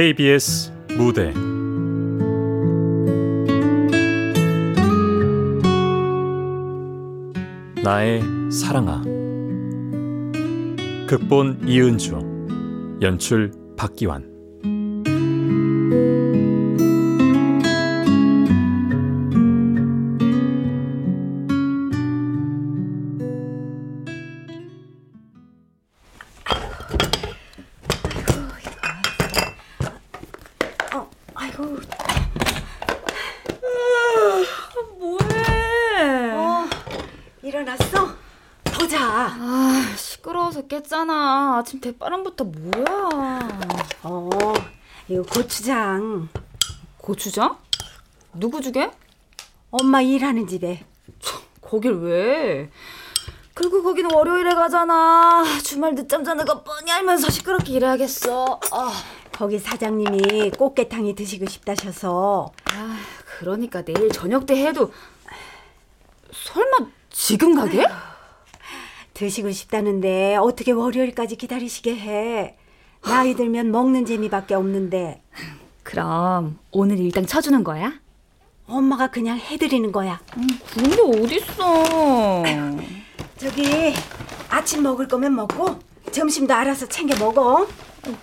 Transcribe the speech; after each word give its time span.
KBS 0.00 0.72
무대. 0.96 1.30
나의 7.84 8.22
사랑아. 8.50 9.02
극본 11.06 11.68
이은주 11.68 12.18
연출 13.02 13.52
박기환 13.76 14.39
고추장? 47.20 47.58
누구 48.32 48.62
주게? 48.62 48.90
엄마 49.70 50.00
일하는 50.00 50.46
집에. 50.46 50.82
거길 51.60 51.92
왜? 51.92 52.70
그리고 53.52 53.82
거기는 53.82 54.10
월요일에 54.10 54.54
가잖아. 54.54 55.44
주말 55.62 55.94
늦잠 55.94 56.24
자는 56.24 56.46
거 56.46 56.62
뻔히 56.62 56.90
알면서 56.90 57.28
시끄럽게 57.28 57.74
일해야겠어. 57.74 58.58
아. 58.72 58.92
거기 59.32 59.58
사장님이 59.58 60.52
꽃게탕이 60.52 61.14
드시고 61.14 61.44
싶다셔서. 61.44 62.52
아, 62.72 62.98
그러니까 63.38 63.82
내일 63.82 64.08
저녁 64.08 64.46
때 64.46 64.56
해도 64.66 64.90
설마 66.32 66.90
지금 67.10 67.54
가게? 67.54 67.86
드시고 69.12 69.52
싶다는데 69.52 70.36
어떻게 70.36 70.72
월요일까지 70.72 71.36
기다리시게 71.36 71.96
해. 71.96 72.56
나이 73.02 73.34
들면 73.34 73.72
먹는 73.72 74.06
재미밖에 74.06 74.54
없는데. 74.54 75.22
그럼 75.90 76.56
오늘 76.70 77.00
일당 77.00 77.26
쳐주는 77.26 77.64
거야? 77.64 77.92
엄마가 78.68 79.08
그냥 79.10 79.36
해드리는 79.36 79.90
거야. 79.90 80.20
음, 80.36 80.46
근데 80.72 80.96
어딨어. 81.02 82.44
저기 83.36 83.92
아침 84.48 84.84
먹을 84.84 85.08
거면 85.08 85.34
먹고 85.34 85.80
점심도 86.12 86.54
알아서 86.54 86.86
챙겨 86.86 87.18
먹어. 87.18 87.66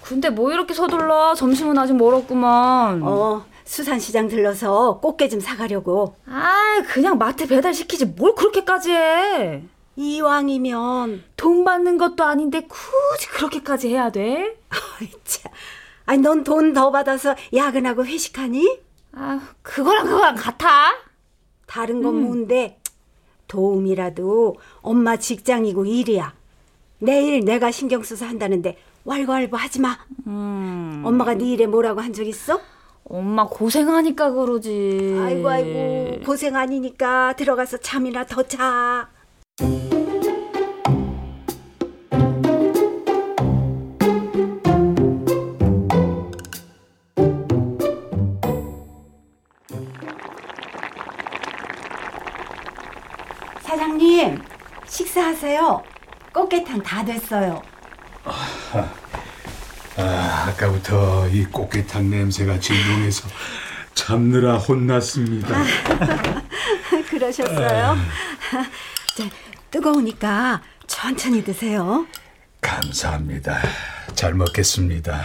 근데 0.01 0.29
뭐 0.29 0.53
이렇게 0.53 0.73
서둘러? 0.73 1.35
점심은 1.35 1.77
아직 1.77 1.97
멀었구만. 1.97 3.01
어, 3.03 3.45
수산시장 3.65 4.29
들러서 4.29 4.99
꽃게 5.01 5.27
좀 5.27 5.41
사가려고. 5.41 6.15
아, 6.25 6.81
그냥 6.87 7.17
마트 7.17 7.47
배달시키지 7.47 8.05
뭘 8.05 8.33
그렇게까지 8.33 8.91
해. 8.93 9.63
이왕이면 9.97 11.23
돈 11.35 11.65
받는 11.65 11.97
것도 11.97 12.23
아닌데 12.23 12.61
굳이 12.61 13.27
그렇게까지 13.29 13.89
해야 13.89 14.09
돼? 14.09 14.55
아이 14.69 15.09
참. 15.25 15.51
아니 16.07 16.21
넌 16.21 16.43
돈 16.43 16.73
더 16.73 16.89
받아서 16.91 17.35
야근하고 17.53 18.05
회식하니? 18.05 18.79
아, 19.13 19.39
그거랑 19.61 20.05
그거랑 20.07 20.35
같아? 20.35 20.93
다른 21.67 22.01
건 22.01 22.15
음. 22.15 22.23
뭔데? 22.23 22.79
도움이라도 23.47 24.55
엄마 24.81 25.17
직장이고 25.17 25.85
일이야. 25.85 26.33
내일 26.99 27.41
내가 27.45 27.71
신경 27.71 28.03
써서 28.03 28.25
한다는데 28.25 28.77
왈가왈부 29.05 29.55
하지 29.57 29.79
마. 29.81 29.97
음. 30.27 31.03
엄마가 31.05 31.35
네 31.35 31.51
일에 31.51 31.65
뭐라고 31.67 32.01
한 32.01 32.13
적 32.13 32.25
있어? 32.25 32.59
엄마 33.05 33.45
고생하니까 33.47 34.31
그러지. 34.31 35.15
아이고 35.19 35.47
아이고 35.49 36.25
고생 36.25 36.55
아니니까 36.55 37.33
들어가서 37.37 37.77
잠이나 37.77 38.25
더 38.25 38.43
자. 38.43 39.09
하세요. 55.37 55.83
꽃게탕 56.33 56.81
다 56.81 57.05
됐어요. 57.05 57.61
아, 58.23 58.91
아, 59.97 60.45
아까부터 60.49 61.27
이 61.29 61.45
꽃게탕 61.45 62.09
냄새가 62.09 62.59
진동해서 62.59 63.29
잡느라 63.93 64.57
혼났습니다. 64.57 65.63
그러셨어요? 67.09 67.85
아. 67.91 67.95
자, 69.15 69.23
뜨거우니까 69.69 70.63
천천히 70.87 71.43
드세요. 71.43 72.07
감사합니다. 72.59 73.59
잘 74.15 74.33
먹겠습니다. 74.33 75.21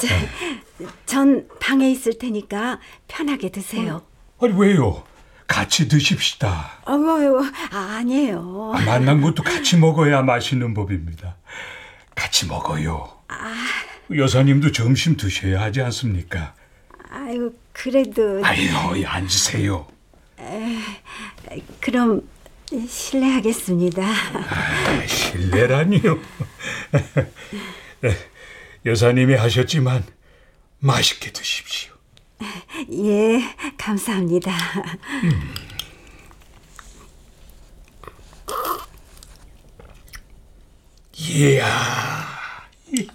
자, 0.00 0.88
전 1.06 1.46
방에 1.60 1.88
있을 1.90 2.18
테니까 2.18 2.80
편하게 3.06 3.50
드세요. 3.50 4.02
어? 4.38 4.44
아니 4.46 4.54
왜요? 4.58 5.04
같이 5.46 5.88
드십시다. 5.88 6.72
아유, 6.84 7.40
아니에요. 7.70 8.72
아, 8.74 8.80
만난 8.80 9.20
것도 9.20 9.42
같이 9.42 9.76
먹어야 9.76 10.22
맛있는 10.22 10.74
법입니다. 10.74 11.36
같이 12.14 12.46
먹어요. 12.46 13.12
아... 13.28 13.54
여사님도 14.14 14.72
점심 14.72 15.16
드셔야 15.16 15.60
하지 15.60 15.82
않습니까? 15.82 16.54
아유, 17.10 17.52
그래도. 17.72 18.40
아유, 18.44 19.04
앉으세요. 19.06 19.86
에, 20.38 20.78
그럼 21.80 22.22
실례하겠습니다. 22.88 24.02
아, 24.04 25.06
실례라니요. 25.06 26.18
여사님이 28.84 29.34
하셨지만 29.34 30.04
맛있게 30.78 31.32
드십시오. 31.32 31.95
예, 32.92 33.40
감사합니다. 33.78 34.52
음. 35.24 35.54
이야, 41.18 41.58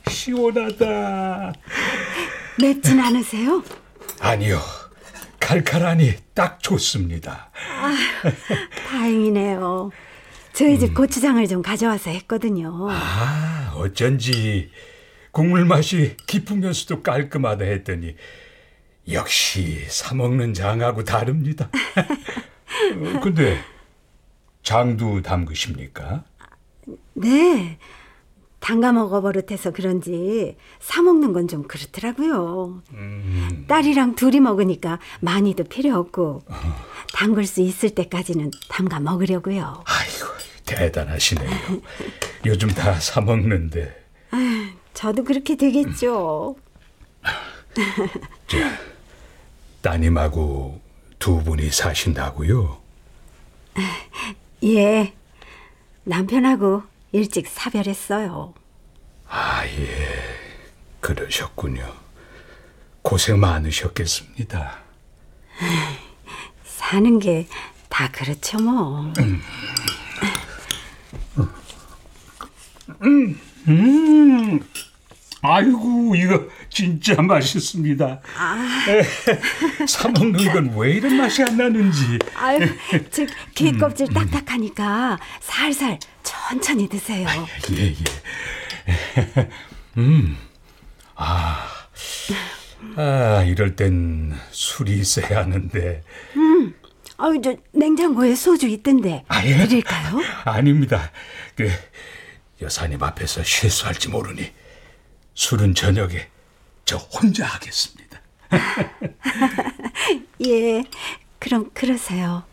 시원하다. 0.09 1.53
맵진 2.59 2.99
않으세요? 2.99 3.63
아니요. 4.19 4.59
칼칼하니 5.39 6.15
딱 6.33 6.61
좋습니다. 6.61 7.51
아, 7.53 7.93
다행이네요. 8.87 9.91
저희 10.53 10.77
집 10.79 10.89
음. 10.89 10.93
고추장을 10.93 11.47
좀 11.47 11.61
가져와서 11.61 12.09
했거든요. 12.11 12.87
아, 12.89 13.73
어쩐지 13.75 14.71
국물 15.31 15.65
맛이 15.65 16.15
깊으면서도 16.27 17.03
깔끔하다 17.03 17.65
했더니 17.65 18.15
역시 19.13 19.85
사 19.89 20.13
먹는 20.15 20.53
장하고 20.53 21.03
다릅니다. 21.03 21.69
어, 23.15 23.19
근데 23.21 23.59
장도 24.63 25.21
담그십니까? 25.21 26.23
네. 27.13 27.77
담가 28.59 28.91
먹어 28.91 29.21
버릇해서 29.21 29.71
그런지 29.71 30.55
사 30.79 31.01
먹는 31.01 31.33
건 31.33 31.47
좀 31.47 31.63
그렇더라고요. 31.67 32.83
음. 32.93 33.65
딸이랑 33.67 34.13
둘이 34.15 34.39
먹으니까 34.39 34.99
많이도 35.19 35.63
필요 35.63 35.97
없고 35.97 36.43
담글 37.13 37.45
수 37.45 37.61
있을 37.61 37.89
때까지는 37.95 38.51
담가 38.69 38.99
먹으려고요. 38.99 39.83
아이고 39.85 40.27
대단하시네요. 40.67 41.49
요즘 42.45 42.69
다 42.69 42.93
사 42.99 43.19
먹는데. 43.19 43.99
아, 44.29 44.71
저도 44.93 45.23
그렇게 45.23 45.57
되겠죠. 45.57 46.55
자, 48.47 48.57
따님하고 49.81 50.81
두 51.19 51.43
분이 51.43 51.71
사신다고요? 51.71 52.79
예. 54.63 55.13
남편하고 56.03 56.83
일찍 57.11 57.47
사별했어요. 57.47 58.53
아, 59.27 59.65
예. 59.65 60.07
그러셨군요. 60.99 61.93
고생 63.01 63.39
많으셨겠습니다. 63.39 64.79
사는 66.65 67.19
게 67.19 67.47
다 67.91 68.09
그렇죠, 68.09 68.57
뭐. 68.57 69.13
음. 69.19 69.41
음. 73.03 73.39
음. 73.67 74.59
아이고 75.43 76.15
이거 76.15 76.45
진짜 76.69 77.19
맛있습니다. 77.21 78.21
아. 78.37 78.79
사 79.87 80.07
먹는 80.09 80.53
건 80.53 80.71
왜 80.77 80.93
이런 80.93 81.17
맛이 81.17 81.41
안 81.43 81.57
나는지. 81.57 82.19
아유, 82.35 82.59
즉게 83.09 83.71
껍질 83.73 84.07
음, 84.09 84.13
딱딱하니까 84.13 85.19
살살 85.39 85.99
천천히 86.23 86.87
드세요. 86.87 87.27
아, 87.27 87.47
예 87.71 87.87
예. 87.87 89.49
음, 89.97 90.37
아 91.15 91.67
아, 92.95 93.43
이럴 93.47 93.75
땐 93.75 94.33
술이 94.51 94.99
있어야 94.99 95.39
하는데. 95.39 96.03
아유, 97.17 97.39
저 97.43 97.55
냉장고에 97.73 98.33
소주 98.35 98.67
있던데. 98.67 99.23
아, 99.27 99.45
예? 99.45 99.55
드릴까요? 99.57 100.19
아닙니다. 100.43 101.11
그 101.55 101.69
여사님 102.61 103.01
앞에서 103.03 103.43
실수할지 103.43 104.09
모르니 104.09 104.51
술은 105.33 105.75
저녁에 105.75 106.27
저 106.85 106.97
혼자 106.97 107.45
하겠습니다. 107.45 108.21
예, 110.45 110.83
그럼 111.39 111.69
그러세요. 111.73 112.43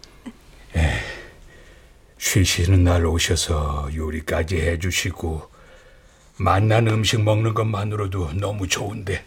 쉬시는 2.19 2.85
날 2.85 3.07
오셔서 3.07 3.91
요리까지 3.95 4.57
해주시고 4.61 5.51
맛난 6.37 6.87
음식 6.89 7.23
먹는 7.23 7.55
것만으로도 7.55 8.35
너무 8.35 8.69
좋은데 8.69 9.25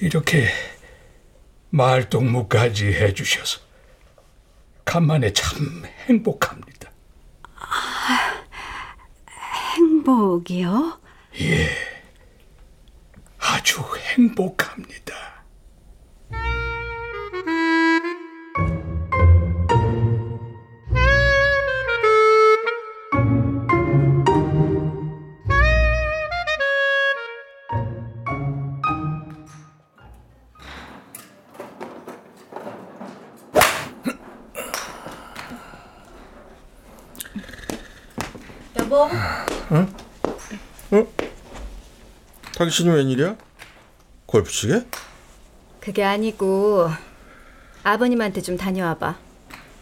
이렇게 0.00 0.48
말동무까지 1.70 2.86
해주셔서 2.86 3.60
간만에 4.84 5.32
참 5.32 5.84
행복합니다. 6.08 6.90
행복이요? 9.76 11.00
아주 13.48 13.80
행복합니다. 14.16 15.14
여보, 38.78 39.08
당신이 42.56 42.88
웬일이야? 42.88 43.36
골프 44.24 44.50
치게? 44.50 44.86
그게 45.78 46.02
아니고 46.02 46.88
아버님한테 47.82 48.40
좀 48.40 48.56
다녀와봐. 48.56 49.14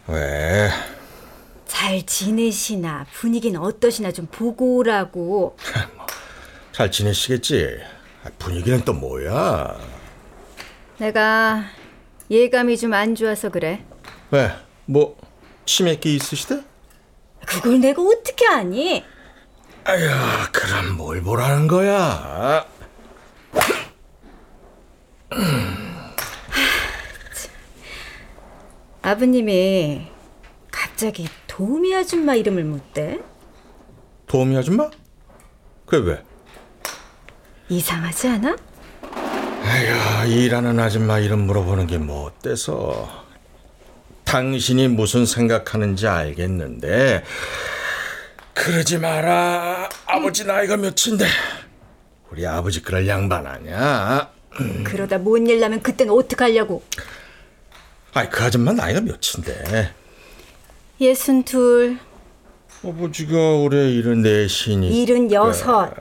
왜? 0.09 0.71
잘 1.67 2.05
지내시나 2.05 3.07
분위기는 3.13 3.59
어떠시나 3.61 4.11
좀 4.11 4.27
보고 4.27 4.77
오라고. 4.79 5.57
잘 6.73 6.91
지내시겠지? 6.91 7.79
아, 8.25 8.29
분위기는 8.41 8.85
또 8.85 8.93
뭐야? 8.93 9.79
내가 10.99 11.65
예감이 12.29 12.77
좀 12.77 12.93
안 12.93 13.15
좋아서 13.15 13.51
그래. 13.51 13.85
왜? 14.33 14.51
뭐 14.87 15.17
치매기 15.65 16.17
있으시대? 16.17 16.61
그걸 17.47 17.79
내가 17.81 18.03
어떻게 18.03 18.47
아니? 18.49 19.05
아휴, 19.87 20.09
그럼 20.53 20.97
뭘 20.97 21.23
보라는 21.23 21.67
거야? 21.69 22.65
아버님이 29.03 30.07
갑자기 30.71 31.29
도미 31.47 31.95
아줌마 31.95 32.35
이름을 32.35 32.65
묻대? 32.65 33.21
도미 34.27 34.57
아줌마? 34.57 34.91
그게 35.87 36.11
왜? 36.11 36.23
이상하지 37.69 38.29
않아? 38.29 38.57
아휴, 39.63 40.31
일하는 40.31 40.79
아줌마 40.81 41.19
이름 41.19 41.41
물어보는 41.47 41.87
게 41.87 41.99
뭐 41.99 42.27
어때서? 42.27 43.25
당신이 44.25 44.89
무슨 44.89 45.27
생각하는지 45.27 46.09
알겠는데 46.09 47.23
그러지 48.53 48.99
마라. 48.99 49.74
아버지 50.25 50.47
나이가 50.47 50.79
몇인데 50.79 51.27
우리 52.31 52.47
아버지 52.47 52.81
그럴 52.81 53.07
양반 53.07 53.47
아니야. 53.47 54.31
그러다 54.85 55.19
뭔 55.19 55.47
일 55.47 55.61
나면 55.61 55.83
그땐 55.83 56.09
어떡하려고? 56.09 56.83
아이 58.15 58.31
그 58.31 58.43
아줌마 58.43 58.73
나이가 58.73 59.03
몇인데 59.03 59.93
예순 60.99 61.43
둘, 61.45 61.99
아버지가 62.83 63.37
올해 63.57 63.91
일흔 63.91 64.23
넷이니 64.23 65.03
일흔 65.03 65.31
여섯. 65.31 65.93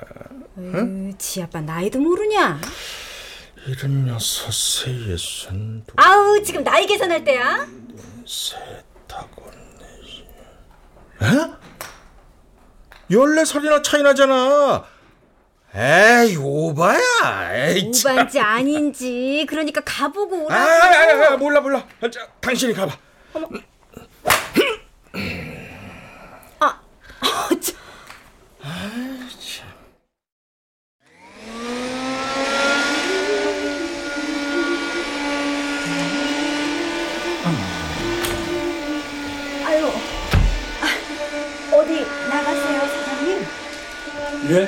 으, 0.58 1.12
지 1.18 1.42
아빠 1.42 1.60
나이도 1.60 2.00
모르냐? 2.00 2.62
일흔 3.68 4.08
여섯 4.08 4.54
세 4.54 4.90
예순 5.12 5.84
두 5.86 5.94
아우 5.98 6.42
지금 6.44 6.64
나이 6.64 6.86
계산할 6.88 7.26
때야? 7.26 7.68
셋 8.26 8.58
하고 9.12 9.52
넷이 11.22 11.40
에? 11.42 11.63
열네 13.14 13.46
살이나 13.46 13.82
차이 13.82 14.02
나잖아. 14.02 14.84
에이 15.76 16.36
오바야. 16.38 17.00
에이 17.54 17.92
참. 17.92 18.14
오반지 18.14 18.40
아닌지 18.40 19.46
그러니까 19.50 19.82
가보고 19.84 20.36
아, 20.52 20.56
오라고. 20.56 21.24
아, 21.24 21.28
아, 21.30 21.34
아, 21.34 21.38
몰라 21.38 21.62
몰라. 21.62 21.84
아, 22.02 22.10
자, 22.10 22.28
당신이 22.42 22.74
가봐. 22.74 22.96
아유, 23.36 23.48
예? 44.50 44.68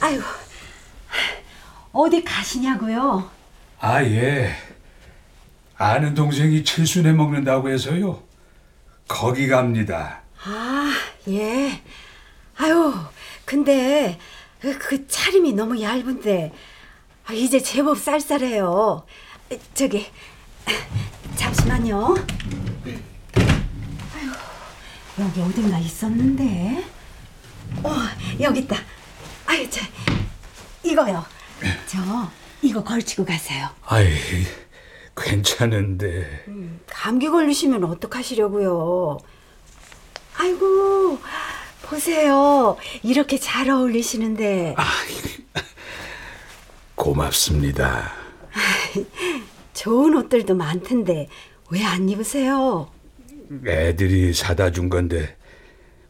아유, 0.00 0.20
어디 1.92 2.24
가시냐고요? 2.24 3.30
아, 3.80 4.02
예. 4.04 4.54
아는 5.76 6.14
동생이 6.14 6.64
칠순에 6.64 7.12
먹는다고 7.12 7.68
해서요. 7.70 8.22
거기 9.08 9.46
갑니다. 9.48 10.22
아, 10.44 10.92
예. 11.28 11.82
아유, 12.56 12.94
근데 13.44 14.18
그- 14.60 14.78
그 14.78 15.06
차림이 15.06 15.52
너무 15.52 15.80
얇은데 15.80 16.52
아, 17.26 17.32
이제 17.32 17.60
제법 17.60 17.98
쌀쌀해요. 17.98 19.04
저기 19.74 20.06
잠시만요. 21.36 22.14
여기 25.20 25.40
어딘가 25.40 25.78
있었는데. 25.78 26.84
어, 27.82 27.90
여기 28.40 28.60
있다. 28.60 28.76
아유, 29.46 29.68
저 29.70 29.80
이거요. 30.82 31.24
저 31.86 31.98
이거 32.62 32.82
걸치고 32.82 33.24
가세요. 33.24 33.68
아이, 33.84 34.08
괜찮은데. 35.16 36.46
감기 36.86 37.28
걸리시면 37.28 37.84
어떡하시려고요? 37.84 39.18
아이고, 40.38 41.18
보세요. 41.82 42.76
이렇게 43.02 43.38
잘 43.38 43.68
어울리시는데. 43.70 44.74
고맙습니다. 46.94 48.12
좋은 49.74 50.14
옷들도 50.16 50.54
많던데 50.54 51.28
왜 51.70 51.82
안 51.84 52.08
입으세요? 52.08 52.90
애들이 53.66 54.32
사다 54.32 54.70
준 54.70 54.88
건데 54.88 55.36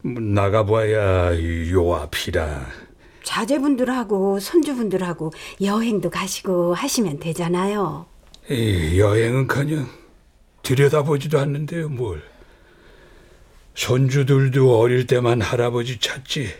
뭐 0.01 0.21
나가봐야 0.21 1.37
요 1.71 1.95
앞이라. 1.95 2.67
자제분들하고 3.23 4.39
손주분들하고 4.39 5.31
여행도 5.61 6.09
가시고 6.09 6.73
하시면 6.73 7.19
되잖아요. 7.19 8.05
이 8.49 8.99
여행은커녕 8.99 9.87
들여다보지도 10.61 11.39
않는데요, 11.39 11.89
뭘. 11.89 12.21
손주들도 13.75 14.77
어릴 14.79 15.07
때만 15.07 15.41
할아버지 15.41 15.99
찾지. 15.99 16.53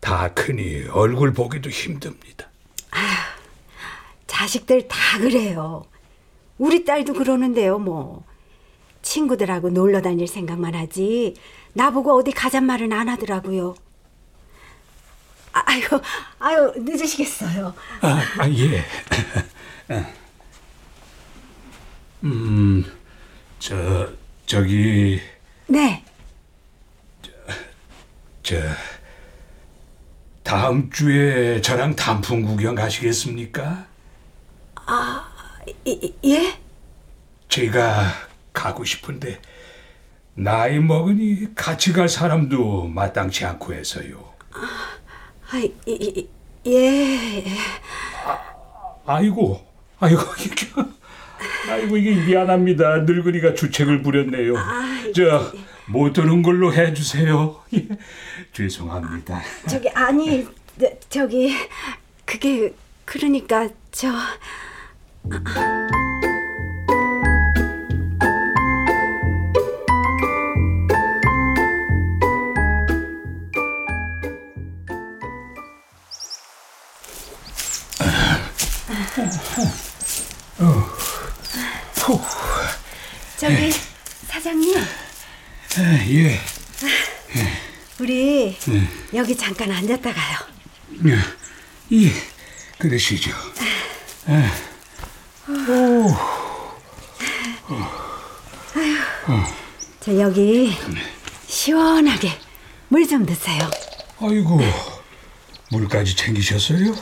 다 0.00 0.32
크니 0.34 0.84
얼굴 0.90 1.32
보기도 1.32 1.70
힘듭니다. 1.70 2.48
자식들 4.26 4.88
다 4.88 5.18
그래요. 5.18 5.84
우리 6.58 6.84
딸도 6.84 7.14
그러는데요, 7.14 7.78
뭐. 7.78 8.24
친구들하고 9.04 9.70
놀러 9.70 10.02
다닐 10.02 10.26
생각만 10.26 10.74
하지. 10.74 11.34
나보고 11.74 12.16
어디 12.18 12.32
가잔 12.32 12.64
말은 12.64 12.92
안 12.92 13.08
하더라고요. 13.08 13.74
아, 15.52 15.62
아유, 15.66 15.82
아유, 16.40 16.72
늦으시겠어요. 16.76 17.72
아, 18.00 18.22
아 18.38 18.48
예. 18.50 18.84
음, 22.24 22.84
저 23.58 24.08
저기 24.46 25.20
네. 25.66 26.02
저 28.42 28.56
다음 30.42 30.90
주에 30.90 31.60
저랑 31.60 31.94
단풍 31.96 32.42
구경 32.42 32.74
가시겠습니까? 32.74 33.86
이- 35.84 36.14
예? 36.24 36.58
제가 37.48 38.06
가고 38.54 38.84
싶은데 38.84 39.38
나이 40.34 40.78
먹으니 40.78 41.54
같이 41.54 41.92
갈 41.92 42.08
사람도 42.08 42.88
마땅치 42.88 43.44
않고 43.44 43.74
해서요. 43.74 44.32
아, 45.50 45.58
이- 45.58 45.72
이- 45.86 46.28
예. 46.66 47.44
아이고, 49.06 49.62
아이고 50.00 50.22
이게, 50.40 50.66
아이고 51.70 51.96
이게 51.98 52.14
미안합니다. 52.14 52.98
늙은이가 53.02 53.54
주책을 53.54 54.02
부렸네요. 54.02 54.54
저못 55.14 56.14
드는 56.14 56.42
걸로 56.42 56.72
해주세요. 56.72 57.62
예, 57.74 57.86
죄송합니다. 58.52 59.42
저기 59.68 59.88
아니 59.90 60.46
저, 60.80 60.88
저기 61.10 61.54
그게 62.24 62.74
그러니까 63.04 63.68
저저 63.92 64.16
여기 89.24 89.34
잠깐 89.34 89.70
앉았다 89.72 90.12
가요. 90.12 90.38
예, 91.92 92.10
그러시죠. 92.78 93.30
저 100.00 100.18
여기 100.20 100.76
시원하게 101.46 102.32
물 102.88 103.06
좀 103.06 103.24
드세요. 103.24 103.70
아이고, 104.20 104.60
물까지 105.70 106.14
챙기셨어요? 106.16 106.94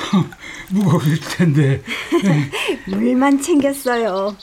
무거울 0.70 1.20
텐데. 1.20 1.82
물만 2.88 3.40
챙겼어요. 3.42 4.34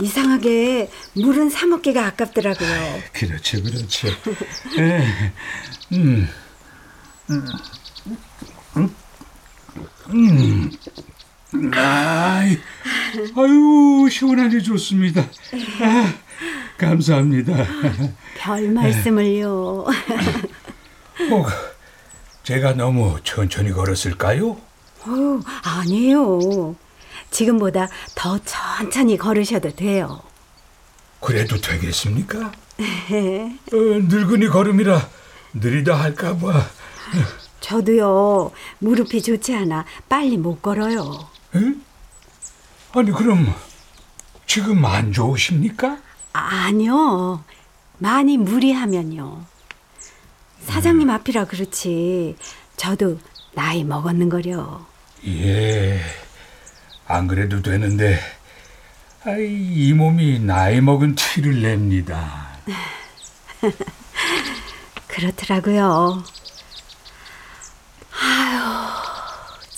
이상하게 0.00 0.90
물은 1.14 1.50
사 1.50 1.66
먹기가 1.66 2.06
아깝더라고요. 2.06 3.02
그렇죠, 3.12 3.62
그렇죠. 3.62 4.08
예, 4.78 5.32
음, 5.92 6.28
음, 7.30 7.46
음, 8.76 8.94
음. 10.10 10.70
아이, 11.74 12.58
아유, 13.36 14.08
시원하니 14.10 14.62
좋습니다. 14.62 15.22
아, 15.22 16.14
감사합니다. 16.76 17.66
별 18.36 18.70
말씀을요. 18.70 19.86
뭐, 21.28 21.46
제가 22.44 22.74
너무 22.74 23.18
천천히 23.24 23.72
걸었을까요? 23.72 24.50
어, 24.50 25.40
아니에요. 25.64 26.76
지금보다 27.30 27.88
더 28.14 28.38
천천히 28.44 29.16
걸으셔도 29.16 29.74
돼요. 29.74 30.20
그래도 31.20 31.60
되겠습니까? 31.60 32.38
어, 32.78 33.72
늙은이 33.72 34.48
걸음이라 34.48 35.08
느리다 35.54 35.94
할까봐. 35.98 36.66
저도요, 37.60 38.52
무릎이 38.78 39.20
좋지 39.22 39.54
않아 39.54 39.84
빨리 40.08 40.36
못 40.36 40.62
걸어요. 40.62 41.28
에? 41.56 41.60
아니, 42.92 43.10
그럼 43.12 43.52
지금 44.46 44.84
안 44.84 45.12
좋으십니까? 45.12 45.98
아니요. 46.32 47.42
많이 47.98 48.38
무리하면요. 48.38 49.44
사장님 50.66 51.10
앞이라 51.10 51.46
그렇지. 51.46 52.36
저도 52.76 53.18
나이 53.54 53.82
먹었는 53.84 54.28
거려. 54.28 54.86
예, 55.26 56.00
안 57.08 57.26
그래도 57.26 57.62
되는데, 57.62 58.20
아이, 59.24 59.46
이 59.46 59.92
몸이 59.94 60.40
나이 60.40 60.82
먹은 60.82 61.14
티를 61.14 61.62
냅니다. 61.62 62.48
그렇더라고요. 65.08 66.22
아유, 68.12 68.60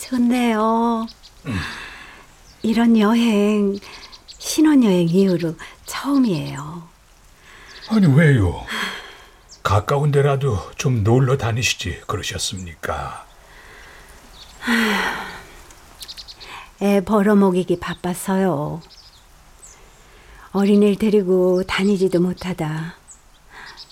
좋네요. 0.00 1.06
이런 2.62 2.98
여행, 2.98 3.78
신혼여행 4.38 5.08
이후로 5.08 5.56
처음이에요. 5.86 6.88
아니, 7.90 8.06
왜요? 8.06 8.66
가까운 9.62 10.10
데라도 10.10 10.68
좀 10.76 11.04
놀러 11.04 11.36
다니시지 11.38 12.02
그러셨습니까? 12.08 13.24
애 16.82 17.02
벌어먹이기 17.02 17.78
바빴어요. 17.78 18.80
어린애를 20.52 20.96
데리고 20.96 21.62
다니지도 21.64 22.20
못하다. 22.20 22.94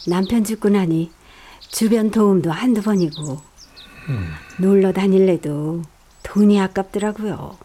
남편 0.07 0.43
죽고 0.43 0.71
나니 0.71 1.13
주변 1.61 2.11
도움도 2.11 2.51
한두 2.51 2.83
번이고 2.83 3.41
놀러 4.59 4.93
다닐래도 4.93 5.83
돈이 6.23 6.61
아깝더라고요. 6.61 7.59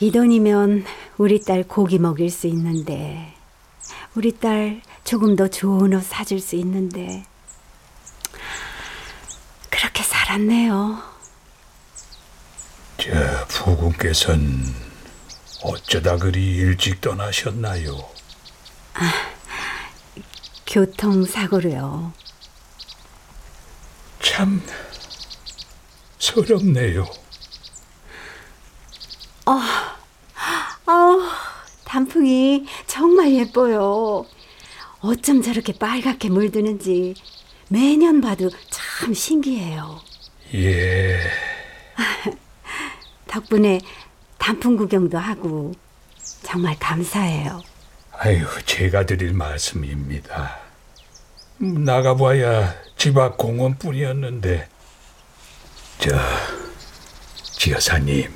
이 0.00 0.12
돈이면 0.12 0.84
우리 1.16 1.40
딸 1.42 1.64
고기 1.64 1.98
먹일 1.98 2.30
수 2.30 2.46
있는데 2.48 3.34
우리 4.14 4.38
딸 4.38 4.82
조금 5.04 5.36
더 5.36 5.48
좋은 5.48 5.94
옷 5.94 6.04
사줄 6.04 6.38
수 6.40 6.54
있는데 6.56 7.24
그렇게 9.70 10.02
살았네요. 10.02 11.17
저 12.98 13.46
부군께서는 13.48 14.62
어쩌다 15.62 16.16
그리 16.16 16.56
일찍 16.56 17.00
떠나셨나요? 17.00 17.96
교통사고로요. 20.66 22.12
참 24.20 24.62
서럽네요. 26.18 27.06
아우, 30.86 31.22
단풍이 31.84 32.66
정말 32.86 33.32
예뻐요. 33.34 34.26
어쩜 35.00 35.42
저렇게 35.42 35.72
빨갛게 35.72 36.28
물드는지 36.28 37.14
매년 37.68 38.20
봐도 38.20 38.50
참 38.70 39.14
신기해요. 39.14 40.00
예, 40.54 41.20
덕분에 43.28 43.80
단풍 44.38 44.76
구경도 44.76 45.18
하고 45.18 45.72
정말 46.42 46.76
감사해요. 46.78 47.62
아유, 48.12 48.44
제가 48.66 49.06
드릴 49.06 49.32
말씀입니다. 49.32 50.58
음, 51.62 51.84
나가봐야 51.84 52.74
집 52.96 53.16
앞 53.18 53.36
공원뿐이었는데, 53.38 54.68
저, 56.00 56.10
지 57.42 57.72
여사님, 57.72 58.32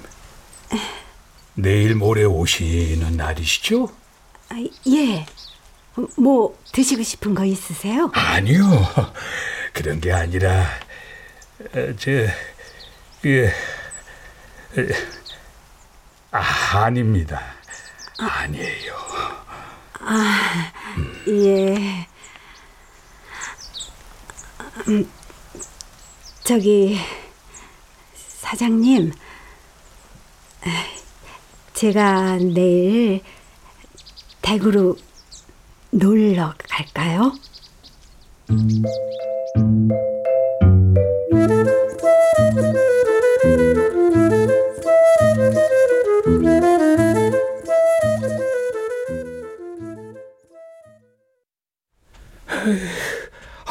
내일 1.54 1.94
모레 1.96 2.24
오시는 2.24 3.16
날이시죠? 3.16 3.88
아, 4.50 4.54
예. 4.88 5.26
뭐 6.16 6.56
드시고 6.72 7.02
싶은 7.02 7.34
거 7.34 7.44
있으세요? 7.44 8.10
아니요, 8.14 8.64
그런 9.72 10.00
게 10.00 10.12
아니라, 10.12 10.66
어, 11.74 11.94
저, 11.98 12.10
예, 12.10 13.46
에, 13.46 13.52
아, 16.30 16.40
아닙니다. 16.84 17.40
아니에요. 18.18 18.94
예. 21.28 22.06
음, 24.88 25.10
저기 26.42 26.98
사장님, 28.14 29.12
제가 31.74 32.38
내일 32.54 33.22
대구로 34.40 34.96
놀러 35.90 36.54
갈까요? 36.68 37.32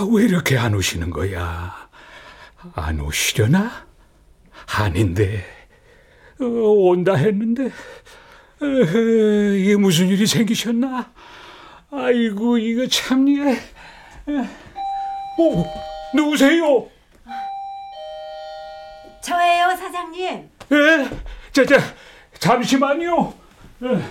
왜 0.09 0.23
이렇게 0.23 0.57
안 0.57 0.73
오시는 0.73 1.09
거야? 1.09 1.89
안 2.75 2.99
오시려나? 2.99 3.87
아닌데 4.77 5.43
어, 6.39 6.45
온다 6.45 7.15
했는데 7.15 7.71
에헤, 8.61 9.59
이게 9.59 9.75
무슨 9.75 10.07
일이 10.07 10.25
생기셨나? 10.27 11.11
아이고 11.91 12.57
이거 12.57 12.87
참 12.87 13.27
예. 13.29 13.57
어, 15.37 15.65
누구세요? 16.13 16.87
저예요, 19.21 19.75
사장님. 19.77 20.49
예, 20.71 21.09
자, 21.51 21.65
자, 21.65 21.79
잠시만요. 22.39 23.33
예. 23.83 24.01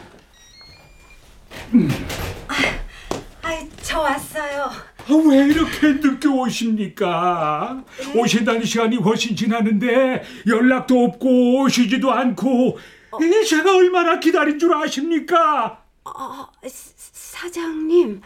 아이, 3.43 3.69
저 3.83 4.01
왔어요. 4.01 4.71
아, 5.11 5.29
왜 5.29 5.47
이렇게 5.47 5.89
늦게 5.95 6.29
오십니까? 6.29 7.85
오신다는 8.15 8.65
시간이 8.65 8.97
훨씬 8.97 9.35
지났는데 9.35 10.23
연락도 10.47 11.05
없고 11.05 11.63
오시지도 11.63 12.13
않고 12.13 12.79
이 13.21 13.47
제가 13.47 13.77
얼마나 13.77 14.21
기다린 14.21 14.59
줄 14.59 14.73
아십니까? 14.75 15.83
어, 16.05 16.47
사- 16.67 17.49
사장님. 17.49 18.21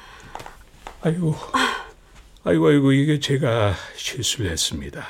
아이고, 1.02 1.34
아이고, 2.44 2.68
아이고, 2.68 2.92
이게 2.92 3.18
제가 3.20 3.74
실수를 3.96 4.50
했습니다. 4.50 5.06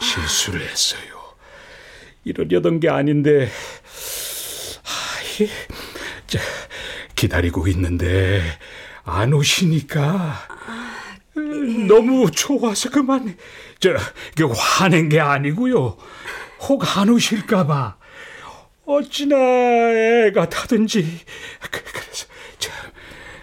실수를 0.00 0.60
했어요. 0.68 1.00
이러려던 2.24 2.80
게 2.80 2.88
아닌데, 2.88 3.48
아, 4.84 5.42
이, 5.42 5.48
자, 6.26 6.38
기다리고 7.14 7.68
있는데 7.68 8.42
안 9.04 9.32
오시니까 9.32 10.48
너무 11.86 12.30
좋아서 12.30 12.90
그만. 12.90 13.36
저, 13.80 13.90
그 14.36 14.46
화낸 14.54 15.08
게 15.08 15.20
아니고요. 15.20 15.96
혹 16.68 16.96
안 16.98 17.08
오실까봐. 17.10 17.96
어찌나 18.86 19.36
애가 19.36 20.48
타든지. 20.48 21.02
그- 21.70 21.82
그래서 21.92 22.26
참 22.58 22.72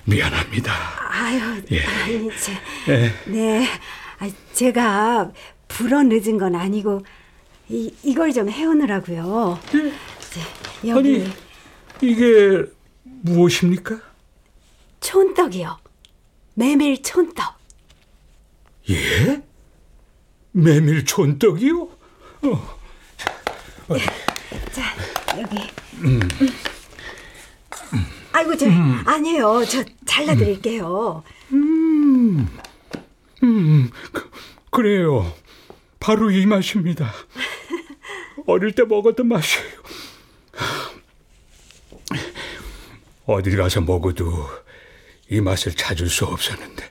미안합니다. 0.06 0.72
아유, 1.10 1.62
예. 1.72 1.84
아니, 1.86 2.30
제, 2.38 2.54
예. 2.90 3.14
네. 3.26 3.68
아, 4.20 4.30
제가 4.54 5.32
불어 5.68 6.02
늦은 6.04 6.38
건 6.38 6.56
아니고 6.56 7.06
이, 7.70 7.94
이걸 8.04 8.32
좀 8.34 8.50
해오느라고요. 8.50 9.60
이제 9.70 10.42
여기 10.88 11.16
아니 11.22 11.34
이게 12.02 12.64
무엇입니까? 13.04 14.00
촌떡이요. 15.02 15.78
메밀 16.56 17.02
촌떡. 17.04 17.63
예? 18.90 19.42
메밀 20.52 21.06
촌떡이요? 21.06 21.82
어, 22.44 23.98
자, 24.72 24.96
여기. 25.40 25.58
아이고, 28.32 28.58
저, 28.58 28.66
아니에요. 29.06 29.64
저 29.66 29.84
잘라드릴게요. 30.06 31.24
그래요. 34.72 35.34
바로 36.00 36.32
이 36.32 36.46
맛입니다. 36.46 37.14
어릴 38.46 38.74
때 38.74 38.84
먹었던 38.84 39.28
맛이에요. 39.28 39.84
어딜 43.26 43.56
가서 43.58 43.82
먹어도 43.82 44.50
이 45.30 45.40
맛을 45.40 45.74
찾을 45.74 46.10
수 46.10 46.26
없었는데 46.26 46.90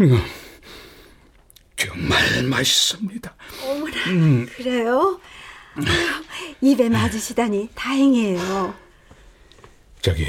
음, 0.00 0.22
정말 2.06 2.42
맛있습니다. 2.48 3.34
어머나, 3.64 4.46
그래요? 4.56 5.20
아유, 5.76 5.84
입에 6.60 6.88
맞으시다니 6.88 7.70
다행이에요. 7.76 8.74
저기 10.00 10.26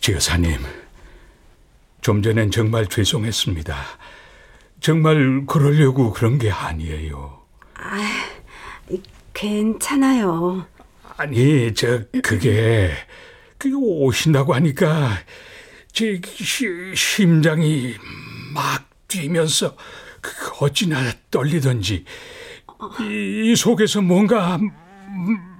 지여사님 0.00 0.58
좀 2.00 2.22
전엔 2.22 2.50
정말 2.50 2.86
죄송했습니다. 2.86 3.76
정말 4.80 5.44
그러려고 5.46 6.10
그런 6.12 6.38
게 6.38 6.50
아니에요. 6.50 7.42
괜찮아요. 9.34 10.66
아니 11.18 11.74
저 11.74 12.00
그게 12.22 12.92
그 13.58 13.70
오신다고 13.76 14.54
하니까 14.54 15.18
제 15.92 16.18
시- 16.24 16.94
심장이 16.96 17.94
막 18.54 18.88
뛰면서 19.06 19.76
그 19.76 19.80
어찌나 20.60 21.00
떨리던지 21.30 22.04
이, 23.00 23.50
이 23.50 23.56
속에서 23.56 24.00
뭔가 24.00 24.56
음, 24.56 24.70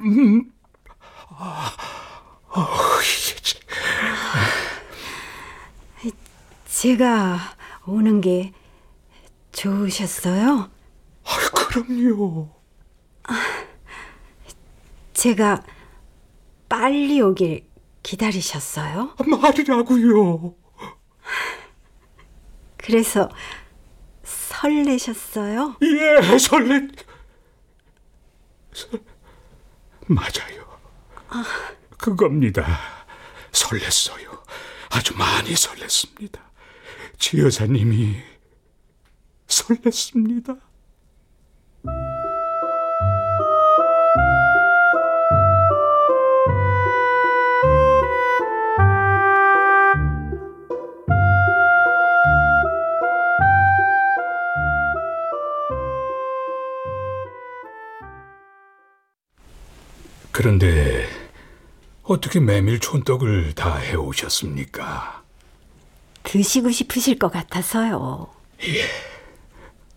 음, 0.03 0.53
아, 1.31 1.73
어, 2.49 2.66
이게 6.03 6.16
제가 6.66 7.38
오는 7.87 8.20
게 8.20 8.53
좋으셨어요? 9.53 10.70
아유, 11.25 11.51
그럼요. 11.53 12.49
제가 15.12 15.62
빨리 16.68 17.20
오길 17.20 17.66
기다리셨어요? 18.03 19.14
말이라고요. 19.27 20.55
그래서 22.79 23.29
설레셨어요? 24.61 25.77
예, 25.83 26.38
설레. 26.38 26.88
설- 28.73 29.01
맞아요. 30.07 30.81
그겁니다. 31.96 32.66
설렜어요. 33.53 34.42
아주 34.90 35.16
많이 35.16 35.51
설렜습니다. 35.55 36.40
지 37.18 37.38
여사님이 37.40 38.16
설렜습니다. 39.46 40.61
그런데 60.44 61.07
어떻게 62.03 62.40
메밀 62.40 62.81
촌떡을 62.81 63.53
다 63.55 63.76
해오셨습니까? 63.76 65.22
드시고 66.22 66.70
싶으실 66.70 67.18
것 67.18 67.31
같아서요. 67.31 68.26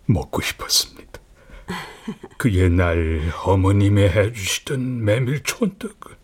먹고 0.04 0.42
싶었습니다. 0.42 1.18
그 2.36 2.52
옛날 2.52 3.32
어머님이 3.46 4.02
해주시던 4.02 5.02
메밀 5.06 5.42
촌떡은 5.44 6.14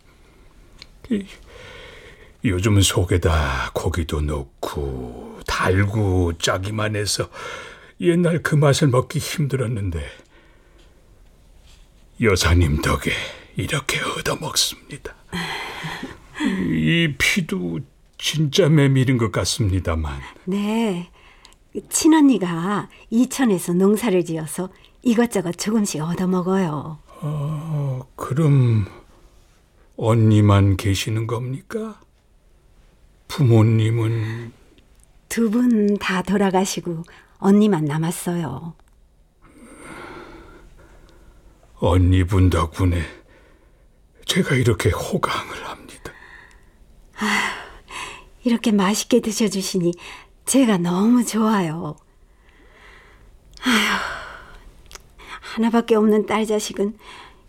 이- 1.12 1.26
요즘은 2.44 2.83
속에다 2.83 3.70
고기도 3.72 4.20
넣고 4.20 5.40
달고 5.46 6.37
짜기만 6.37 6.94
해서 6.94 7.30
옛날 8.02 8.42
그 8.42 8.54
맛을 8.54 8.88
먹기 8.88 9.18
힘들었는데 9.18 10.06
여사님 12.20 12.83
덕에 12.83 13.12
이렇게 13.56 14.00
얻어 14.00 14.36
먹습니다. 14.36 15.14
이 16.70 17.14
피도 17.18 17.80
진짜 18.18 18.68
메밀인 18.68 19.18
것 19.18 19.30
같습니다만 19.32 20.20
네. 20.44 21.10
친언니가 21.88 22.88
이천에서 23.10 23.74
농사를 23.74 24.24
지어서 24.24 24.68
이것저것 25.02 25.52
조금씩 25.52 26.02
얻어먹어요. 26.02 26.98
그럼 28.16 28.86
언니만 29.96 30.76
계시는 30.76 31.26
겁니까? 31.26 32.00
부모님은 33.28 34.52
두 35.28 35.50
분 35.50 35.96
다 35.98 36.22
돌아가시고 36.22 37.04
언니만 37.38 37.84
남았어요. 37.84 38.74
언니분 41.76 42.50
덕분에 42.50 43.02
제가 44.30 44.54
이렇게 44.54 44.90
호강을 44.90 45.66
합니다. 45.66 46.12
이렇게 48.44 48.70
맛있게 48.70 49.20
드셔주시니 49.20 49.92
제가 50.46 50.78
너무 50.78 51.26
좋아요. 51.26 51.96
아휴, 53.62 54.00
하나밖에 55.40 55.96
없는 55.96 56.26
딸 56.26 56.46
자식은 56.46 56.96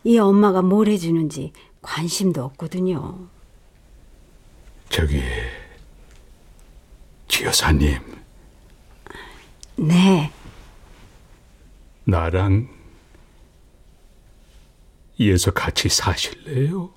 이 0.05 0.17
엄마가 0.17 0.63
뭘 0.63 0.87
해주는지 0.87 1.53
관심도 1.83 2.43
없거든요. 2.45 3.27
저기 4.89 5.21
지 7.27 7.45
여사님 7.45 7.99
네, 9.75 10.31
나랑 12.05 12.80
이에서 15.21 15.51
같이 15.51 15.87
사실래요? 15.87 16.89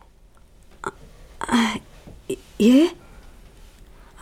예? 2.63 2.97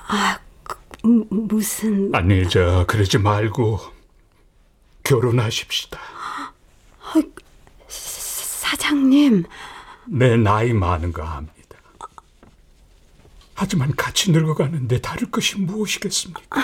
아, 0.09 0.39
그, 0.65 0.77
음, 1.05 1.25
무슨 1.31 2.13
아니 2.13 2.49
저 2.49 2.85
그러지 2.89 3.19
말고 3.19 3.79
결혼하십시다. 5.05 6.01
사장님? 7.87 9.45
내 10.07 10.37
나이 10.37 10.73
많은 10.73 11.13
거 11.13 11.23
압니다. 11.23 11.53
하지만 13.55 13.95
같이 13.95 14.33
늙어가는데 14.33 15.01
다를 15.01 15.31
것이 15.31 15.59
무엇이겠습니까? 15.59 16.61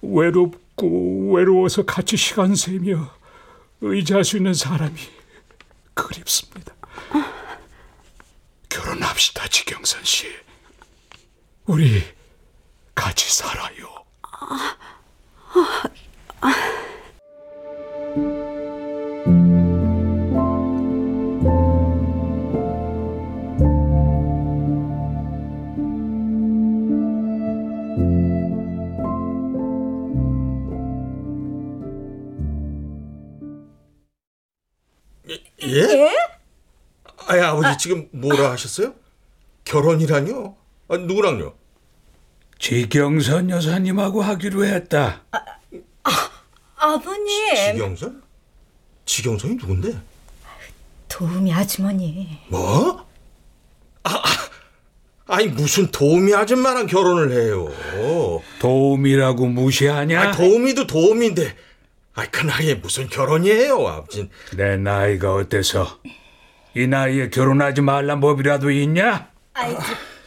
외롭고 0.00 1.34
외로워서 1.34 1.84
같이 1.84 2.16
시간 2.16 2.54
세며 2.54 3.10
의지할 3.82 4.24
수 4.24 4.38
있는 4.38 4.54
사람이 4.54 4.94
그립습니다. 5.94 6.74
결혼합시다, 8.68 9.48
지경선 9.48 10.04
씨. 10.04 10.36
우리 11.66 12.02
같이 12.94 13.32
살아요. 13.32 14.04
예? 16.46 16.83
아버지 37.50 37.78
지금 37.78 38.08
뭐라 38.12 38.52
하셨어요? 38.52 38.94
결혼이라뇨? 39.64 40.56
아, 40.88 40.96
누구랑요? 40.96 41.54
지경선 42.58 43.50
여사님하고 43.50 44.22
하기로 44.22 44.64
했다. 44.64 45.22
아버님. 46.76 47.54
지경선? 47.72 48.22
지경선이 49.06 49.54
누군데? 49.56 49.98
도우미 51.08 51.52
아주머니. 51.52 52.38
뭐? 52.48 53.06
아, 54.02 54.10
아, 54.14 54.22
아니 55.26 55.46
무슨 55.48 55.90
도우미 55.90 56.34
아줌마랑 56.34 56.86
결혼을 56.86 57.32
해요? 57.32 57.70
도움이라고 58.58 59.46
무시하냐? 59.46 60.20
아, 60.20 60.32
도우미도 60.32 60.86
도우미인데, 60.86 61.56
아, 62.14 62.26
그 62.30 62.44
나이에 62.44 62.74
무슨 62.74 63.08
결혼이에요, 63.08 63.86
아버진? 63.86 64.28
내 64.56 64.76
나이가 64.76 65.34
어때서 65.34 66.00
이 66.76 66.86
나이에 66.86 67.30
결혼하지 67.30 67.80
말란 67.82 68.20
법이라도 68.20 68.70
있냐? 68.70 69.28
아이, 69.54 69.74
저, 69.74 69.80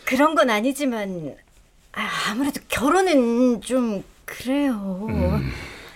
그런 0.06 0.34
건 0.34 0.50
아니지만 0.50 1.36
아, 1.94 2.10
아무래도 2.30 2.62
결혼은 2.70 3.62
좀 3.62 4.04
그래요. 4.26 5.08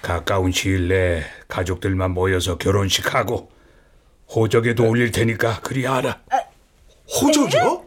가까운 0.01 0.51
시일 0.51 0.87
내에 0.89 1.23
가족들만 1.47 2.11
모여서 2.11 2.57
결혼식 2.57 3.13
하고 3.15 3.49
호적에도 4.29 4.87
올릴 4.87 5.11
테니까 5.11 5.61
그리 5.61 5.87
알아. 5.87 6.19
호적이요? 7.21 7.85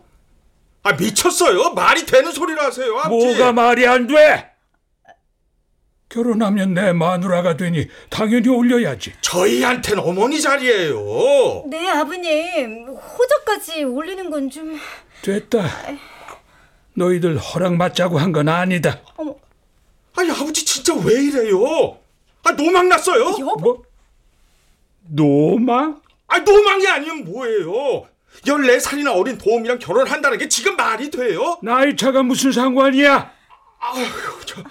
아, 0.85 0.92
미쳤어요? 0.92 1.70
말이 1.74 2.05
되는 2.07 2.31
소리를 2.31 2.62
하세요, 2.62 2.98
아버지. 2.98 3.27
뭐가 3.27 3.53
말이 3.53 3.87
안 3.87 4.07
돼? 4.07 4.50
결혼하면 6.14 6.74
내 6.74 6.92
마누라가 6.92 7.57
되니 7.57 7.88
당연히 8.09 8.48
올려야지. 8.48 9.14
저희한텐 9.20 9.98
어머니 9.98 10.40
자리예요. 10.40 11.64
네, 11.66 11.90
아버님. 11.90 12.87
호적까지 12.87 13.83
올리는 13.83 14.31
건 14.31 14.48
좀... 14.48 14.79
됐다. 15.22 15.64
너희들 16.94 17.37
허락 17.38 17.74
맞자고 17.74 18.18
한 18.18 18.31
건 18.33 18.48
아니다. 18.48 19.00
아니, 20.16 20.31
아버지 20.31 20.64
진짜 20.64 20.94
왜 20.94 21.14
이래요? 21.24 21.98
아, 22.44 22.53
노망 22.53 22.88
났어요? 22.88 23.31
뭐? 23.59 23.83
노망? 25.09 26.00
아, 26.29 26.38
노망이 26.38 26.87
아니면 26.87 27.24
뭐예요? 27.24 28.07
14살이나 28.44 29.16
어린 29.16 29.37
도움이랑 29.37 29.81
결혼한다는 29.81 30.38
게 30.38 30.48
지금 30.48 30.77
말이 30.77 31.11
돼요? 31.11 31.59
나이 31.62 31.96
차가 31.96 32.22
무슨 32.22 32.53
상관이야? 32.53 33.33
아휴, 33.81 34.05
저. 34.46 34.62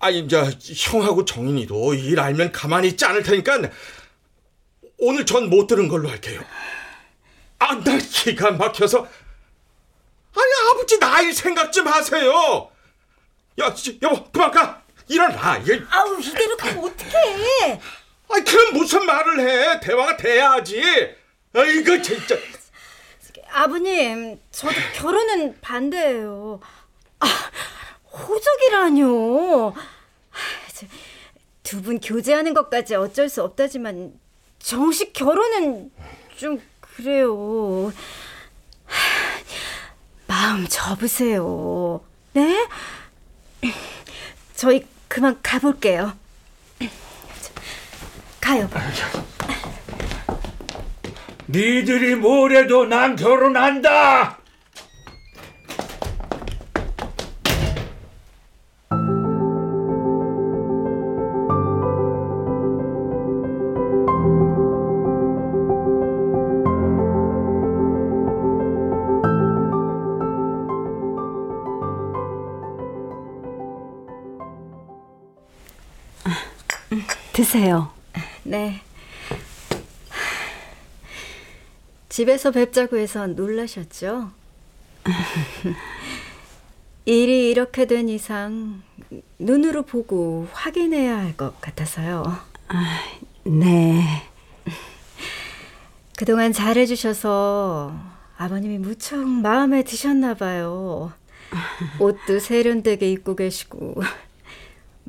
아니, 0.00 0.20
이제 0.20 0.42
형하고 0.76 1.24
정인이도 1.24 1.94
일 1.94 2.18
알면 2.20 2.52
가만히 2.52 2.88
있지 2.88 3.04
않을 3.04 3.22
테니까 3.22 3.58
오늘 4.98 5.24
전 5.26 5.48
못 5.48 5.66
들은 5.66 5.88
걸로 5.88 6.08
할게요. 6.08 6.42
아, 7.58 7.74
나 7.76 7.98
기가 7.98 8.50
막혀서. 8.52 8.98
아니, 9.00 10.70
아버지 10.70 10.98
나이 10.98 11.32
생각 11.32 11.72
좀 11.72 11.86
하세요. 11.86 12.70
야, 13.60 13.74
지- 13.74 13.98
여보, 14.02 14.24
그만 14.30 14.50
가. 14.50 14.82
일어나. 15.08 15.58
이게 15.58 15.82
아우, 15.90 16.18
이대로 16.20 16.56
가면 16.56 16.78
어떡해. 16.84 17.80
아이 18.32 18.44
그럼 18.44 18.74
무슨 18.74 19.04
말을 19.04 19.40
해? 19.40 19.80
대화가 19.80 20.16
돼야지. 20.16 20.80
아 21.52 21.64
이거 21.64 22.00
진짜. 22.00 22.36
아버님, 23.52 24.38
저도 24.52 24.74
결혼은 24.94 25.60
반대예요. 25.60 26.60
아, 27.18 27.26
호적이라뇨. 28.20 29.74
두 31.62 31.82
분 31.82 32.00
교제하는 32.00 32.52
것까지 32.52 32.96
어쩔 32.96 33.28
수 33.28 33.44
없다지만 33.44 34.12
정식 34.58 35.12
결혼은 35.12 35.92
좀 36.36 36.60
그래요. 36.80 37.92
마음 40.26 40.66
접으세요. 40.68 42.00
네? 42.32 42.66
저희 44.56 44.84
그만 45.06 45.38
가볼게요. 45.42 46.12
가요. 48.40 48.68
니들이 51.48 52.16
뭐래도 52.16 52.84
난 52.84 53.14
결혼한다. 53.14 54.39
드세요. 77.54 77.90
네. 78.44 78.80
집에서 82.08 82.52
뵙자고 82.52 82.96
해서 82.96 83.26
놀라셨죠? 83.26 84.30
일이 87.06 87.50
이렇게 87.50 87.86
된 87.86 88.08
이상 88.08 88.82
눈으로 89.40 89.82
보고 89.82 90.46
확인해야 90.52 91.18
할 91.18 91.36
것 91.36 91.60
같아서요. 91.60 92.22
네. 93.42 94.22
그동안 96.16 96.52
잘해주셔서 96.52 97.92
아버님이 98.36 98.78
무척 98.78 99.26
마음에 99.26 99.82
드셨나 99.82 100.34
봐요. 100.34 101.12
옷도 101.98 102.38
세련되게 102.38 103.10
입고 103.10 103.34
계시고 103.34 104.00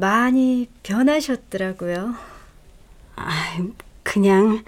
많이 0.01 0.67
변하셨더라고요. 0.81 2.15
그냥 4.01 4.63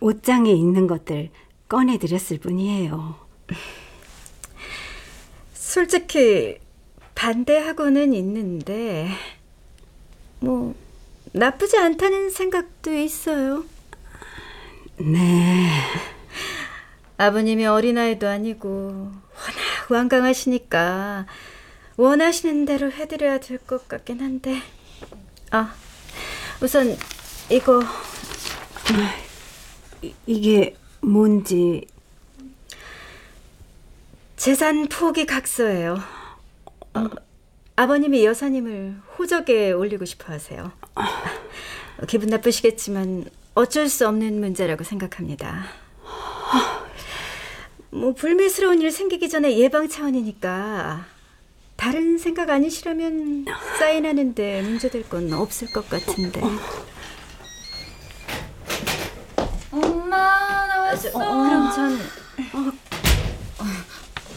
옷장에 0.00 0.50
있는 0.50 0.88
것들 0.88 1.30
꺼내드렸을 1.68 2.38
뿐이에요. 2.38 3.14
솔직히 5.54 6.58
반대하고는 7.14 8.12
있는데 8.14 9.08
뭐 10.40 10.74
나쁘지 11.30 11.78
않다는 11.78 12.30
생각도 12.30 12.92
있어요. 12.92 13.64
네. 14.96 15.70
아버님이 17.16 17.64
어린아이도 17.66 18.26
아니고 18.26 18.80
워낙 18.88 19.90
완강하시니까 19.90 21.26
원하시는 21.98 22.64
대로 22.64 22.90
해드려야 22.92 23.40
될 23.40 23.58
것 23.58 23.88
같긴 23.88 24.20
한데 24.20 24.62
아 25.50 25.74
우선 26.62 26.96
이거 27.50 27.82
이게 30.26 30.76
뭔지 31.00 31.84
재산 34.36 34.86
포기 34.88 35.26
각서예요. 35.26 35.98
어, 36.94 37.06
아버님이 37.74 38.24
여사님을 38.24 38.96
호적에 39.18 39.72
올리고 39.72 40.04
싶어 40.04 40.32
하세요. 40.32 40.70
기분 42.06 42.28
나쁘시겠지만 42.28 43.24
어쩔 43.54 43.88
수 43.88 44.06
없는 44.06 44.38
문제라고 44.38 44.84
생각합니다. 44.84 45.64
뭐 47.90 48.14
불미스러운 48.14 48.80
일 48.82 48.92
생기기 48.92 49.28
전에 49.28 49.58
예방 49.58 49.88
차원이니까 49.88 51.04
다른 51.78 52.18
생각 52.18 52.50
아니시라면 52.50 53.46
사인하는데 53.78 54.62
문제될 54.62 55.08
건 55.08 55.32
없을 55.32 55.70
것 55.70 55.88
같은데. 55.88 56.40
엄마 59.70 60.16
나왔어. 60.66 61.12
그럼 61.12 61.72
전 61.72 61.98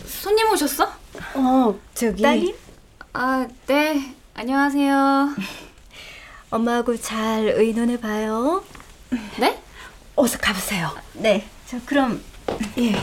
손님 0.06 0.52
오셨어? 0.52 0.94
어, 1.34 1.80
저기 1.96 2.22
딸님? 2.22 2.56
아, 3.14 3.48
네. 3.66 4.16
안녕하세요. 4.36 5.30
엄마하고 6.52 6.96
잘 6.98 7.48
의논해 7.56 8.00
봐요. 8.00 8.64
네? 9.40 9.60
어서 10.16 10.38
가보세요. 10.38 10.96
네. 11.14 11.50
저 11.66 11.80
그럼 11.88 12.24
예. 12.78 12.94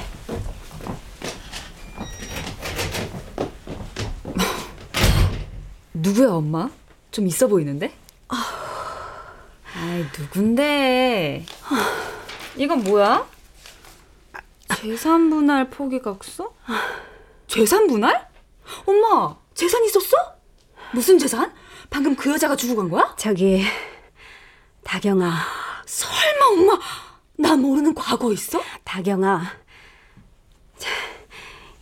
누구야, 6.01 6.31
엄마? 6.31 6.71
좀 7.11 7.27
있어 7.27 7.47
보이는데? 7.49 7.93
아이, 8.29 10.05
누군데? 10.17 11.45
이건 12.57 12.85
뭐야? 12.85 13.27
재산 14.77 15.29
분할 15.31 15.69
포기각서? 15.71 16.55
재산 17.49 17.87
분할? 17.89 18.29
엄마, 18.87 19.37
재산 19.55 19.85
있었어? 19.85 20.17
무슨 20.93 21.19
재산? 21.19 21.53
방금 21.91 22.15
그 22.15 22.31
여자가 22.31 22.55
주고 22.55 22.77
간 22.77 22.89
거야? 22.89 23.15
저기 23.17 23.65
다경아, 24.85 25.33
설마 25.87 26.47
엄마 26.53 26.79
나 27.37 27.57
모르는 27.57 27.95
과거 27.95 28.33
있어? 28.33 28.61
다경아. 28.85 29.43
자, 30.77 30.91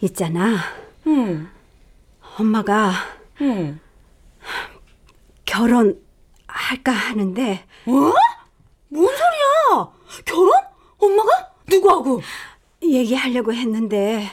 있잖아. 0.00 0.58
응, 1.06 1.50
엄마가 2.38 2.92
응. 3.42 3.80
결혼할까 5.56 6.92
하는데 6.92 7.64
어? 7.86 7.90
뭔 8.88 9.16
소리야? 9.16 9.92
결혼? 10.24 10.52
엄마가? 10.98 11.52
누구하고? 11.66 12.20
얘기하려고 12.82 13.52
했는데 13.54 14.28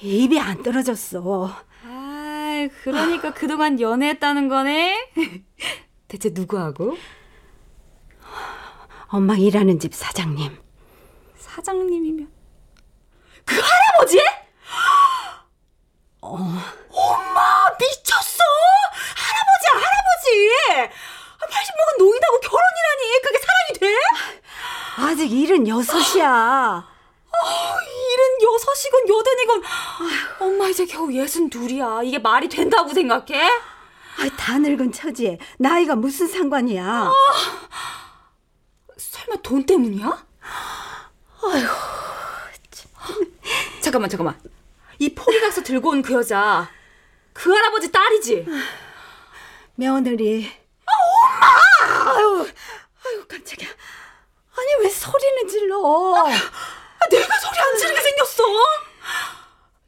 입이 0.00 0.38
안 0.38 0.62
떨어졌어. 0.62 1.50
아, 1.84 2.68
그러니까 2.84 3.32
그동안 3.32 3.80
연애했다는 3.80 4.48
거네. 4.48 5.10
대체 6.06 6.28
누구하고? 6.32 6.96
엄마 9.08 9.36
일하는 9.36 9.78
집 9.78 9.94
사장님. 9.94 10.54
사장님이면 11.36 12.30
그 13.46 13.54
할아버지? 13.54 14.20
어. 16.20 16.36
엄마 16.90 17.70
미쳤어! 17.80 18.38
할아버지야 19.16 19.72
할아버지! 19.74 20.27
80 20.46 21.74
먹은 21.78 21.98
노인하고 22.06 22.40
결혼이라니 22.40 23.22
그게 23.22 23.38
사랑이 23.38 23.78
돼? 23.80 23.98
아직 24.96 25.32
일은 25.32 25.66
여섯이야. 25.68 26.88
일은 28.10 28.38
여섯이건 28.42 29.08
여든이건 29.08 29.62
엄마 30.40 30.66
이제 30.68 30.84
겨우 30.86 31.12
예순 31.12 31.48
둘이야 31.50 32.00
이게 32.02 32.18
말이 32.18 32.48
된다고 32.48 32.92
생각해? 32.92 33.48
아, 34.18 34.28
다 34.36 34.58
늙은 34.58 34.90
처지에 34.92 35.38
나이가 35.58 35.94
무슨 35.94 36.26
상관이야. 36.26 37.12
설마 38.96 39.36
돈 39.42 39.64
때문이야? 39.64 40.26
아휴 41.44 41.66
참. 42.70 42.90
잠깐만 43.80 44.10
잠깐만 44.10 44.40
이 44.98 45.14
포기각서 45.14 45.62
들고 45.62 45.90
온 45.90 46.02
그 46.02 46.14
여자 46.14 46.68
그 47.32 47.52
할아버지 47.52 47.92
딸이지? 47.92 48.44
며느리. 49.82 50.50
아유 52.04 52.48
아유 53.06 53.24
깜짝이야 53.28 53.68
아니 54.56 54.74
왜 54.82 54.88
소리는 54.90 55.46
질러? 55.48 55.76
아, 56.16 56.24
내가 57.10 57.38
소리 57.38 57.58
안 57.60 57.76
지르게 57.78 58.00
생겼어 58.00 58.42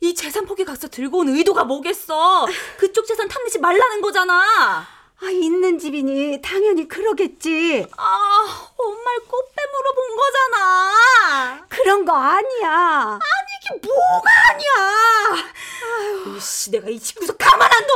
이 0.00 0.14
재산 0.14 0.46
포기 0.46 0.64
각서 0.64 0.86
들고 0.86 1.18
온 1.18 1.28
의도가 1.30 1.64
뭐겠어 1.64 2.46
그쪽 2.78 3.04
재산 3.04 3.26
탐내지 3.28 3.58
말라는 3.58 4.00
거잖아 4.00 4.86
아, 5.22 5.26
있는 5.28 5.78
집이니 5.78 6.40
당연히 6.40 6.86
그러겠지. 6.88 7.86
아 7.98 8.70
엄마를 8.78 9.20
꽃배 9.28 9.62
물어본 9.72 10.16
거잖아 10.16 11.66
그런 11.68 12.04
거 12.06 12.14
아니야. 12.16 13.18
이게 13.18 13.49
뭐가 13.82 14.30
아니야 14.50 16.36
이씨 16.36 16.70
내가 16.70 16.88
이 16.88 16.98
집구석 16.98 17.36
가만 17.38 17.70
안 17.72 17.86
둬! 17.86 17.92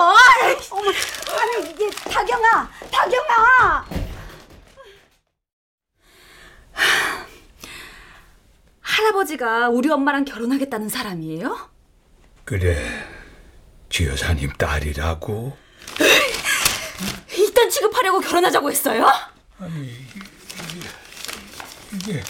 어머, 0.70 0.88
아니 0.88 1.70
이게 1.70 1.90
다경아, 1.90 2.70
다경아. 2.90 3.84
할아버지가 8.80 9.68
우리 9.70 9.90
엄마랑 9.90 10.24
결혼하겠다는 10.24 10.88
사람이에요? 10.88 11.70
그래, 12.44 12.76
지 13.88 14.06
여사님 14.06 14.52
딸이라고. 14.52 15.56
일단 17.36 17.70
취급하려고 17.70 18.20
결혼하자고 18.20 18.70
했어요? 18.70 19.06
이게 21.92 22.22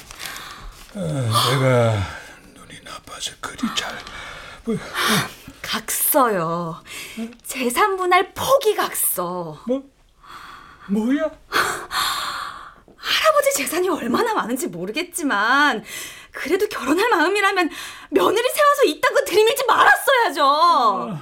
어, 0.94 1.00
내가 1.00 1.98
나빠서 3.14 3.32
그리 3.40 3.58
잘. 3.76 3.96
뭐, 4.64 4.76
각서요. 5.62 6.82
재산 7.44 7.96
분할 7.96 8.32
포기 8.34 8.74
각서. 8.74 9.60
뭐 9.66 9.82
뭐야? 10.88 11.30
할아버지 12.96 13.54
재산이 13.56 13.88
얼마나 13.88 14.34
많은지 14.34 14.66
모르겠지만 14.66 15.84
그래도 16.32 16.66
결혼할 16.68 17.08
마음이라면 17.10 17.70
며느리 18.10 18.48
세워서 18.48 18.84
이딴 18.86 19.14
거 19.14 19.24
들이밀지 19.24 19.64
말았어야죠. 19.66 21.18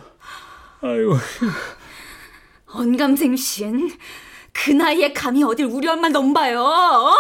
아이고, 0.83 1.17
언감생신 2.67 3.99
그 4.53 4.71
나이에 4.71 5.13
감히 5.13 5.45
어딜 5.45 5.67
우리 5.67 5.87
엄마 5.89 6.09
넘봐요. 6.09 6.61
어? 6.63 7.17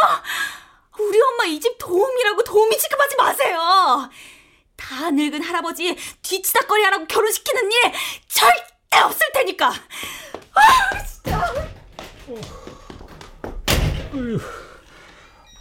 우리 0.98 1.20
엄마 1.20 1.44
이 1.44 1.58
집 1.60 1.76
도움이라고 1.78 2.42
도움이 2.44 2.76
취급하지 2.78 3.16
마세요. 3.16 4.10
다 4.82 5.10
늙은 5.10 5.42
할아버지 5.42 5.96
뒤치다거리 6.22 6.82
하라고 6.84 7.06
결혼시키는 7.06 7.70
일 7.70 7.78
절대 8.28 8.98
없을 9.04 9.20
테니까. 9.32 9.72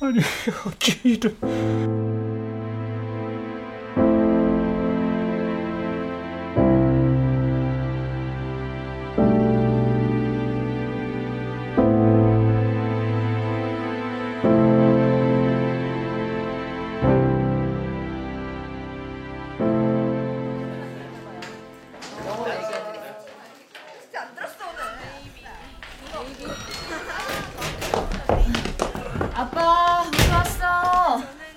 아니 0.01 0.19
어찌 0.65 0.99
이런. 1.03 2.10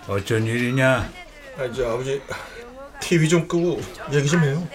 어. 0.08 0.14
어쩐 0.14 0.44
일이냐? 0.46 1.10
아, 1.58 1.72
저 1.74 1.92
아버지 1.92 2.20
TV 3.00 3.28
좀 3.28 3.46
끄고 3.46 3.80
얘기 4.12 4.28
좀 4.28 4.42
해요. 4.42 4.66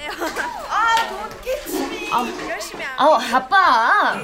아 2.97 3.19
아빠. 3.35 4.15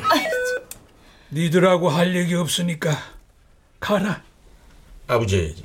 니들하고 1.32 1.90
할 1.90 2.16
얘기 2.16 2.34
없으니까 2.36 2.92
가라. 3.80 4.22
아버지 5.08 5.56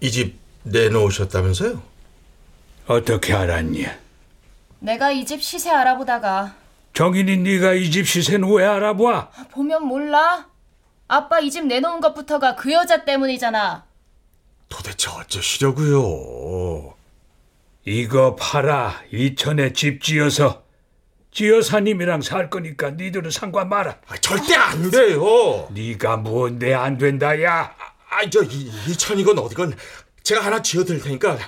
이 0.00 0.10
집 0.10 0.38
내놓으셨다면서요? 0.64 1.82
어떻게 2.86 3.34
알았니? 3.34 3.86
내가 4.80 5.10
이 5.10 5.24
집 5.24 5.42
시세 5.42 5.70
알아보다가 5.70 6.54
정인이 6.94 7.36
네가 7.38 7.74
이 7.74 7.90
집 7.90 8.06
시세는 8.08 8.48
왜 8.52 8.64
알아봐? 8.66 9.30
보면 9.52 9.84
몰라? 9.86 10.46
아빠 11.08 11.40
이 11.40 11.50
집 11.50 11.66
내놓은 11.66 12.00
것부터가 12.00 12.54
그 12.56 12.72
여자 12.72 13.04
때문이잖아. 13.04 13.84
도대체 14.68 15.10
어쩌시려고요? 15.10 16.94
이거 17.84 18.36
팔아 18.36 19.02
이천에 19.12 19.72
집 19.72 20.02
지어서 20.02 20.62
지여사님이랑 21.30 22.22
살 22.22 22.50
거니까 22.50 22.90
니들은 22.90 23.30
상관 23.30 23.68
마라. 23.68 23.98
아, 24.08 24.16
절대 24.18 24.54
안 24.56 24.90
돼요. 24.90 25.68
네가 25.72 26.18
뭔데 26.18 26.74
안 26.74 26.98
된다야? 26.98 27.74
아, 28.10 28.30
저 28.30 28.42
이, 28.42 28.70
이천이건 28.88 29.38
어디건 29.38 29.76
제가 30.22 30.44
하나 30.44 30.60
지어드릴 30.60 31.00
테니까 31.00 31.38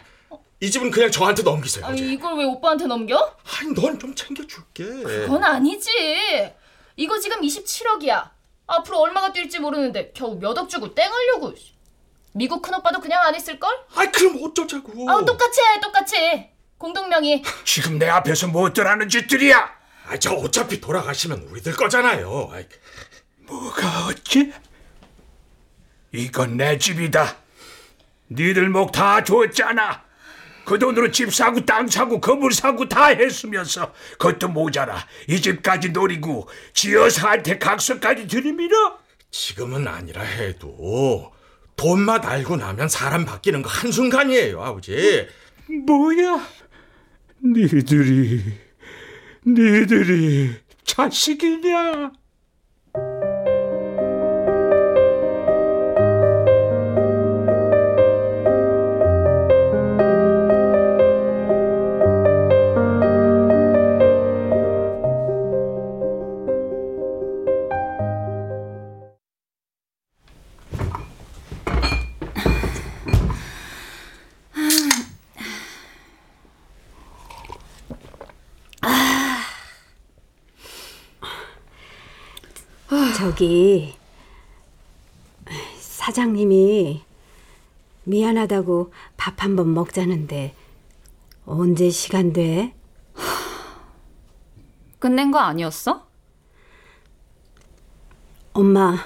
이 0.61 0.71
집은 0.71 0.91
그냥 0.91 1.11
저한테 1.11 1.43
넘기세요. 1.43 1.87
아니, 1.87 2.01
이제. 2.03 2.13
이걸 2.13 2.39
왜 2.39 2.45
오빠한테 2.45 2.87
넘겨? 2.87 3.17
아니, 3.59 3.73
넌 3.75 3.99
좀 3.99 4.15
챙겨줄게. 4.15 4.85
그건 4.85 5.43
아니지. 5.43 5.91
이거 6.97 7.19
지금 7.19 7.41
27억이야. 7.41 8.29
앞으로 8.67 8.99
얼마가 9.01 9.33
뛸지 9.33 9.59
모르는데 9.59 10.13
겨우 10.15 10.39
몇 10.39 10.57
억 10.57 10.69
주고 10.69 10.95
땡하려고. 10.95 11.55
미국 12.33 12.63
큰오빠도 12.63 13.01
그냥 13.01 13.23
안 13.25 13.35
했을걸? 13.35 13.69
아, 13.95 14.11
그럼 14.11 14.39
어쩌자고. 14.43 15.11
아, 15.11 15.25
똑같이 15.25 15.61
해, 15.61 15.81
똑같이. 15.81 16.49
공동명의. 16.79 17.43
지금 17.65 17.99
내 17.99 18.09
앞에서 18.09 18.47
뭐 18.47 18.63
어쩌라는 18.69 19.09
짓들이야? 19.09 19.81
아, 20.09 20.17
저 20.19 20.33
어차피 20.35 20.81
돌아가시면 20.81 21.43
우리들 21.51 21.73
거잖아요. 21.75 22.49
아이, 22.53 22.65
뭐가 23.47 24.07
어찌? 24.07 24.53
이건 26.13 26.57
내 26.57 26.79
집이다. 26.79 27.37
니들 28.31 28.69
목 28.71 28.93
다 28.93 29.23
줬잖아. 29.23 30.05
그 30.65 30.79
돈으로 30.79 31.11
집 31.11 31.35
사고 31.35 31.65
땅 31.65 31.89
사고 31.89 32.21
건물 32.21 32.53
사고 32.53 32.89
다 32.89 33.07
했으면서 33.07 33.93
그것도 34.19 34.49
모자라. 34.49 35.05
이 35.29 35.41
집까지 35.41 35.91
노리고 35.91 36.49
지여사한테 36.75 37.59
각서까지 37.59 38.29
들이밀어? 38.29 38.99
지금은 39.33 39.89
아니라 39.89 40.23
해도 40.23 41.33
돈맛 41.81 42.27
알고 42.27 42.57
나면 42.57 42.91
사람 42.91 43.25
바뀌는 43.25 43.63
거 43.63 43.71
한순간이에요, 43.71 44.63
아버지. 44.63 45.27
뭐야? 45.87 46.47
니들이 47.43 48.43
니들이 49.47 50.51
자식이냐? 50.85 52.13
저기 83.25 83.95
사장님이 85.79 87.05
미안하다고 88.05 88.95
밥 89.19 89.43
한 89.43 89.57
번 89.57 89.75
먹자는데 89.75 90.55
언제 91.45 91.91
시간 91.91 92.33
돼? 92.33 92.75
끝낸 94.99 95.31
거 95.31 95.39
아니었어? 95.39 96.07
엄마 98.55 98.97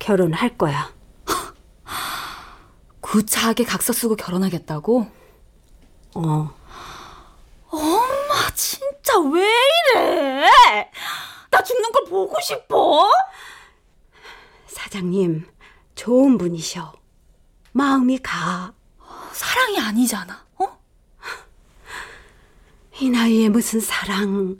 결혼할 0.00 0.58
거야. 0.58 0.92
구차하게 3.00 3.62
각서 3.62 3.92
쓰고 3.92 4.16
결혼하겠다고? 4.16 5.06
어. 6.16 6.50
아, 7.70 8.50
진짜 8.56 9.20
왜 9.32 9.48
이래? 9.94 10.90
나 11.52 11.62
죽는 11.62 11.92
걸 11.92 12.04
보고 12.06 12.40
싶어? 12.40 13.08
사장님 14.66 15.46
좋은 15.94 16.38
분이셔. 16.38 16.94
마음이 17.72 18.18
가. 18.18 18.72
사랑이 19.32 19.78
아니잖아. 19.78 20.46
어? 20.58 20.78
이 23.00 23.10
나이에 23.10 23.50
무슨 23.50 23.80
사랑. 23.80 24.58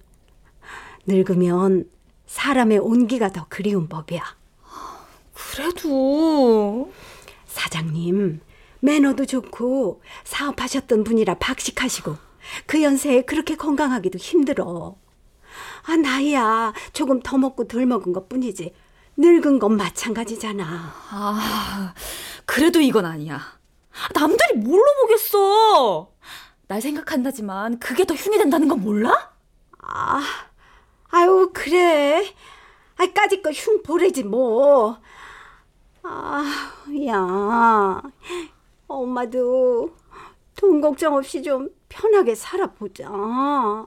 늙으면 1.07 1.91
사람의 2.27 2.79
온기가 2.79 3.33
더 3.33 3.47
그리운 3.49 3.89
법이야. 3.89 4.23
그래도 5.33 6.93
사장님, 7.47 8.41
매너도 8.81 9.25
좋고 9.27 10.03
사업하셨던 10.25 11.05
분이라 11.05 11.35
박식하시고 11.39 12.17
그 12.67 12.83
연세에 12.83 13.23
그렇게 13.23 13.57
건강하기도 13.57 14.19
힘들어. 14.19 14.97
아, 15.85 15.97
나이야. 15.97 16.73
조금 16.93 17.21
더 17.21 17.39
먹고 17.39 17.67
덜 17.67 17.87
먹은 17.87 18.13
것 18.13 18.29
뿐이지. 18.29 18.75
늙은 19.17 19.59
건 19.59 19.77
마찬가지잖아. 19.77 20.65
아 21.11 21.95
그래도 22.47 22.81
이건 22.81 23.05
아니야. 23.05 23.41
남들이 24.15 24.59
뭘로 24.59 24.85
보겠어? 25.03 26.13
날 26.67 26.81
생각한다지만 26.81 27.79
그게 27.79 28.05
더 28.07 28.15
흉이 28.15 28.39
된다는 28.39 28.69
건 28.69 28.81
몰라? 28.81 29.33
아, 29.83 30.23
아유, 31.11 31.51
그래. 31.53 32.25
아, 32.97 33.07
까짓 33.13 33.43
거 33.43 33.51
흉 33.51 33.83
보래지, 33.83 34.23
뭐. 34.23 34.97
아, 36.03 36.43
야. 37.07 38.01
엄마도 38.87 39.95
돈 40.57 40.81
걱정 40.81 41.17
없이 41.17 41.43
좀 41.43 41.69
편하게 41.91 42.35
살아보자. 42.35 43.11
엄마! 43.11 43.87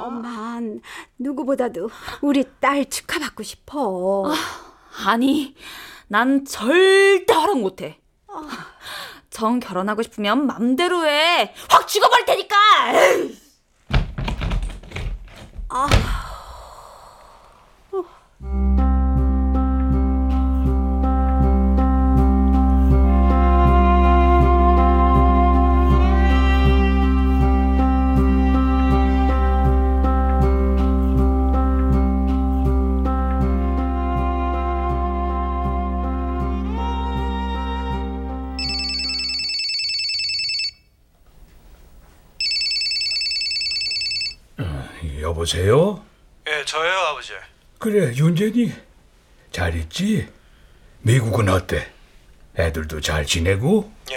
엄만 0.00 0.80
누구보다도 1.18 1.90
우리 2.22 2.44
딸 2.60 2.88
축하받고 2.88 3.42
싶어. 3.42 4.32
아 5.06 5.16
니, 5.16 5.54
난 6.08 6.44
절대 6.44 7.32
허락 7.32 7.60
못해. 7.60 8.00
정 9.30 9.58
결혼하고 9.60 10.02
싶으면 10.02 10.46
맘대로 10.46 11.06
해. 11.06 11.54
확 11.68 11.88
죽어버릴 11.88 12.24
테니까. 12.24 12.56
에이. 12.92 13.38
여보세요? 45.44 46.02
예, 46.48 46.64
저예요, 46.64 46.96
아버지. 46.98 47.32
그래 47.78 48.14
윤재니 48.14 48.72
잘 49.52 49.74
있지? 49.76 50.26
미국은 51.02 51.50
어때? 51.50 51.92
애들도 52.56 53.00
잘 53.02 53.26
지내고? 53.26 53.92
예. 54.10 54.16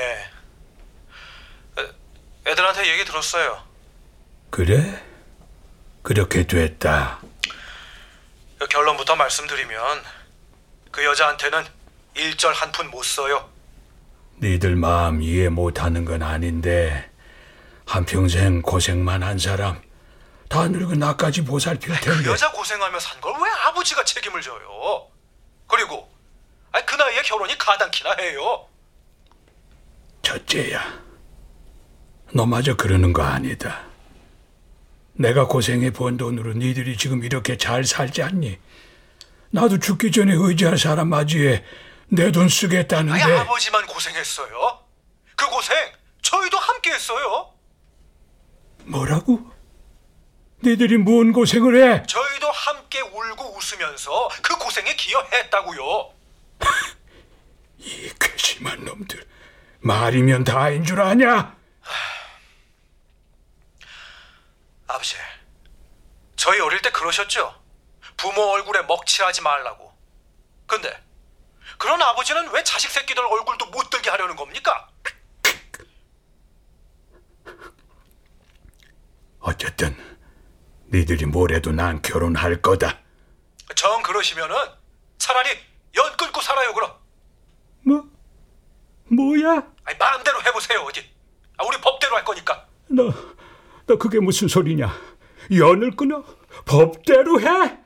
애, 1.80 2.52
애들한테 2.52 2.90
얘기 2.94 3.04
들었어요. 3.04 3.62
그래? 4.50 5.04
그렇게 6.02 6.48
됐다. 6.48 7.20
그 8.58 8.68
결론부터 8.68 9.16
말씀드리면 9.18 10.02
그 10.92 11.04
여자한테는 11.04 11.66
일절 12.16 12.54
한 12.54 12.72
푼 12.72 12.90
못 12.90 13.04
써요. 13.04 13.50
니들 14.42 14.76
마음 14.78 15.22
이해 15.22 15.50
못하는 15.50 16.06
건 16.06 16.24
아닌데 16.24 17.10
한평생 17.86 18.62
고생만 18.62 19.24
한 19.24 19.38
사람 19.40 19.82
다 20.50 20.68
늙은 20.68 21.00
나까지 21.00 21.44
보살필 21.44 21.90
그 21.94 22.00
텐데 22.02 22.30
여자 22.30 22.52
고생하며 22.52 23.00
산 23.00 23.20
걸 23.22 23.34
왜 23.42 23.50
아버지가 23.68 24.04
책임을 24.04 24.42
져요? 24.42 25.08
그리고 25.68 26.10
아니, 26.72 26.86
그 26.86 26.96
나이에 26.96 27.22
결혼이 27.22 27.58
가당키나 27.58 28.16
해요. 28.20 28.68
첫째야 30.22 31.02
너마저 32.34 32.76
그러는 32.76 33.14
거 33.14 33.24
아니다 33.24 33.86
내가 35.14 35.48
고생해 35.48 35.92
번 35.92 36.18
돈으로 36.18 36.54
니들이 36.54 36.98
지금 36.98 37.24
이렇게 37.24 37.58
잘 37.58 37.84
살지 37.86 38.22
않니? 38.24 38.60
나도 39.52 39.80
죽기 39.80 40.12
전에 40.12 40.34
의지할 40.34 40.78
사람 40.78 41.10
맞이해 41.10 41.64
내돈 42.10 42.50
쓰겠다는데 42.50 43.22
아니 43.22 43.34
아버지만 43.34 43.86
고생했어요. 43.88 44.80
그 45.36 45.50
고생 45.50 45.76
저희도 46.22 46.58
함께 46.58 46.92
했어요. 46.92 47.54
뭐라고? 48.86 49.52
니들이 50.64 50.98
뭔 50.98 51.32
고생을 51.34 51.76
해? 51.82 52.04
저희도 52.08 52.52
함께 52.52 53.02
울고 53.02 53.58
웃으면서 53.58 54.30
그 54.42 54.58
고생에 54.58 54.96
기여했다고요. 54.96 56.14
이 57.80 58.12
괘씸한 58.20 58.86
놈들 58.86 59.28
말이면 59.80 60.44
다인 60.44 60.84
줄 60.84 61.02
아냐? 61.02 61.56
저희 66.48 66.62
어릴 66.62 66.82
때 66.82 66.90
그러셨죠? 66.92 67.62
부모 68.16 68.42
얼굴에 68.42 68.84
먹칠하지 68.84 69.42
말라고. 69.42 69.94
근데 70.66 70.98
그런 71.78 72.02
아버지는 72.02 72.50
왜 72.52 72.64
자식 72.64 72.90
새끼들 72.90 73.22
얼굴도 73.22 73.66
못 73.66 73.90
들게 73.90 74.10
하려는 74.10 74.38
겁니까? 74.38 74.88
어쨌든 79.40 80.17
니들이 80.92 81.26
뭐래도 81.26 81.72
난 81.72 82.02
결혼할 82.02 82.62
거다. 82.62 83.00
정 83.76 84.02
그러시면은 84.04 84.56
차라리 85.18 85.50
연 85.96 86.16
끊고 86.18 86.42
살아요 86.42 86.74
그럼. 86.74 86.92
뭐? 87.86 88.04
뭐야? 89.10 89.50
아니, 89.84 89.98
마음대로 89.98 90.42
해보세요 90.44 90.80
어디. 90.82 91.02
아, 91.58 91.66
우리 91.66 91.78
법대로 91.82 92.16
할 92.16 92.24
거니까. 92.24 92.66
너, 92.90 93.12
너 93.86 93.98
그게 93.98 94.20
무슨 94.20 94.48
소리냐? 94.48 94.94
연을 95.58 95.92
끊어? 95.96 96.24
법대로 96.66 97.40
해? 97.42 97.78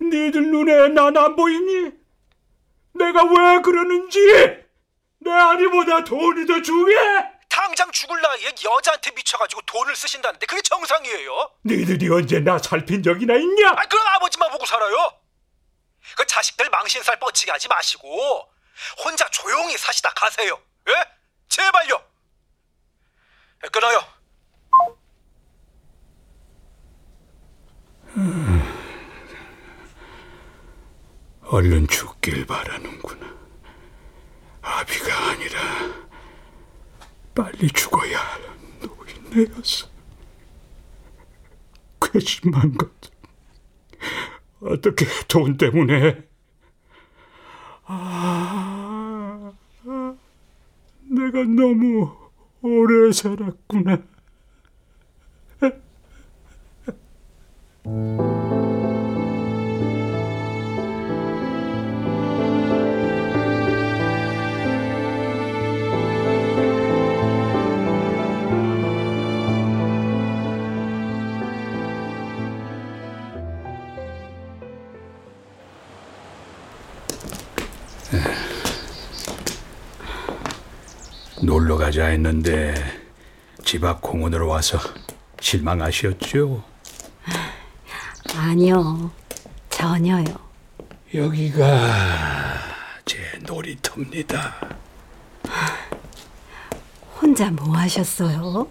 니들 0.00 0.50
눈에 0.50 0.88
난 0.88 1.16
안 1.16 1.36
보이니? 1.36 1.92
내가 2.94 3.24
왜 3.24 3.60
그러는지 3.62 4.18
내 5.20 5.30
아니보다 5.30 6.04
돈이 6.04 6.46
더 6.46 6.60
중요해? 6.62 7.37
당장 7.78 7.92
죽을 7.92 8.20
나이에 8.20 8.52
여자한테 8.64 9.12
미쳐가지고 9.12 9.62
돈을 9.62 9.94
쓰신다는데 9.94 10.46
그게 10.46 10.60
정상이에요? 10.62 11.52
니들이 11.64 12.08
언제 12.10 12.40
나 12.40 12.58
살핀 12.58 13.04
적이나 13.04 13.34
있냐? 13.34 13.68
아 13.68 13.84
그럼 13.86 14.04
아버지만 14.08 14.50
보고 14.50 14.66
살아요? 14.66 15.12
그 16.16 16.26
자식들 16.26 16.68
망신살 16.70 17.20
뻗치게 17.20 17.52
하지 17.52 17.68
마시고 17.68 18.50
혼자 19.04 19.28
조용히 19.28 19.78
사시다 19.78 20.10
가세요. 20.10 20.60
예? 20.88 20.92
제발요. 21.48 22.02
예, 23.64 23.68
끊어요. 23.68 24.04
얼른 31.44 31.86
죽길 31.86 32.44
바라는구나. 32.44 33.38
아비가 34.62 35.28
아니라 35.28 36.07
빨리 37.38 37.68
죽어야 37.68 38.18
할 38.18 38.42
노인네였어. 38.82 39.86
괘씸한 42.00 42.76
것. 42.76 42.90
어떻게 44.60 45.06
돈 45.28 45.56
때문에 45.56 46.26
아, 47.84 49.52
내가 51.08 51.44
너무 51.44 52.10
오래 52.60 53.12
살았구나. 53.12 54.02
놀러 81.48 81.78
가자 81.78 82.08
했는데 82.08 82.74
집 83.64 83.82
앞 83.82 84.02
공원으로 84.02 84.48
와서 84.48 84.78
실망하셨죠? 85.40 86.62
아니요. 88.36 89.10
전혀요. 89.70 90.26
여기가 91.14 91.64
제 93.06 93.16
놀이터입니다. 93.46 94.56
혼자 97.18 97.50
뭐 97.50 97.74
하셨어요? 97.78 98.68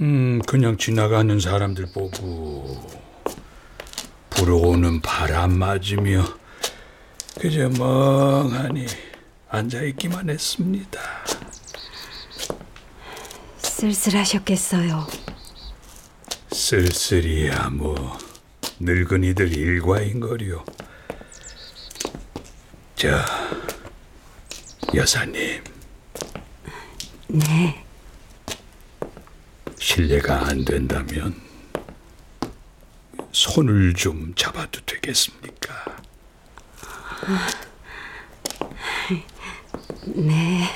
음, 0.00 0.40
그냥 0.46 0.76
지나가는 0.76 1.40
사람들 1.40 1.86
보고 1.92 2.80
불어오는 4.30 5.00
바람 5.00 5.58
맞으며 5.58 6.22
그저 7.40 7.68
멍하니 7.70 8.86
앉아 9.48 9.82
있기만 9.82 10.30
했습니다. 10.30 11.00
쓸쓸하셨겠어요. 13.78 15.06
쓸쓸이야 16.50 17.70
뭐 17.70 18.18
늙은이들 18.80 19.56
일과인 19.56 20.18
거리요. 20.18 20.64
저 22.96 23.24
여사님 24.92 25.62
네. 27.28 27.84
실례가 29.78 30.48
안 30.48 30.64
된다면 30.64 31.40
손을 33.30 33.94
좀 33.94 34.34
잡아도 34.34 34.80
되겠습니까? 34.86 35.84
네. 40.16 40.68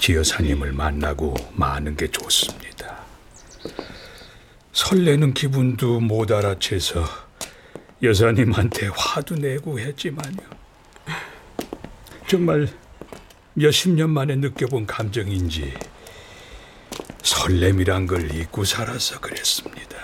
지 0.00 0.14
여사님을 0.14 0.72
만나고 0.72 1.34
마는 1.52 1.94
게 1.94 2.08
좋습니다. 2.08 3.04
설레는 4.72 5.34
기분도 5.34 6.00
못 6.00 6.32
알아채서 6.32 7.04
여사님한테 8.02 8.88
화도 8.96 9.34
내고 9.34 9.78
했지만요. 9.78 10.38
정말 12.26 12.66
몇십 13.52 13.90
년 13.90 14.08
만에 14.08 14.36
느껴본 14.36 14.86
감정인지 14.86 15.74
설렘이란 17.22 18.06
걸 18.06 18.34
잊고 18.34 18.64
살아서 18.64 19.20
그랬습니다. 19.20 19.98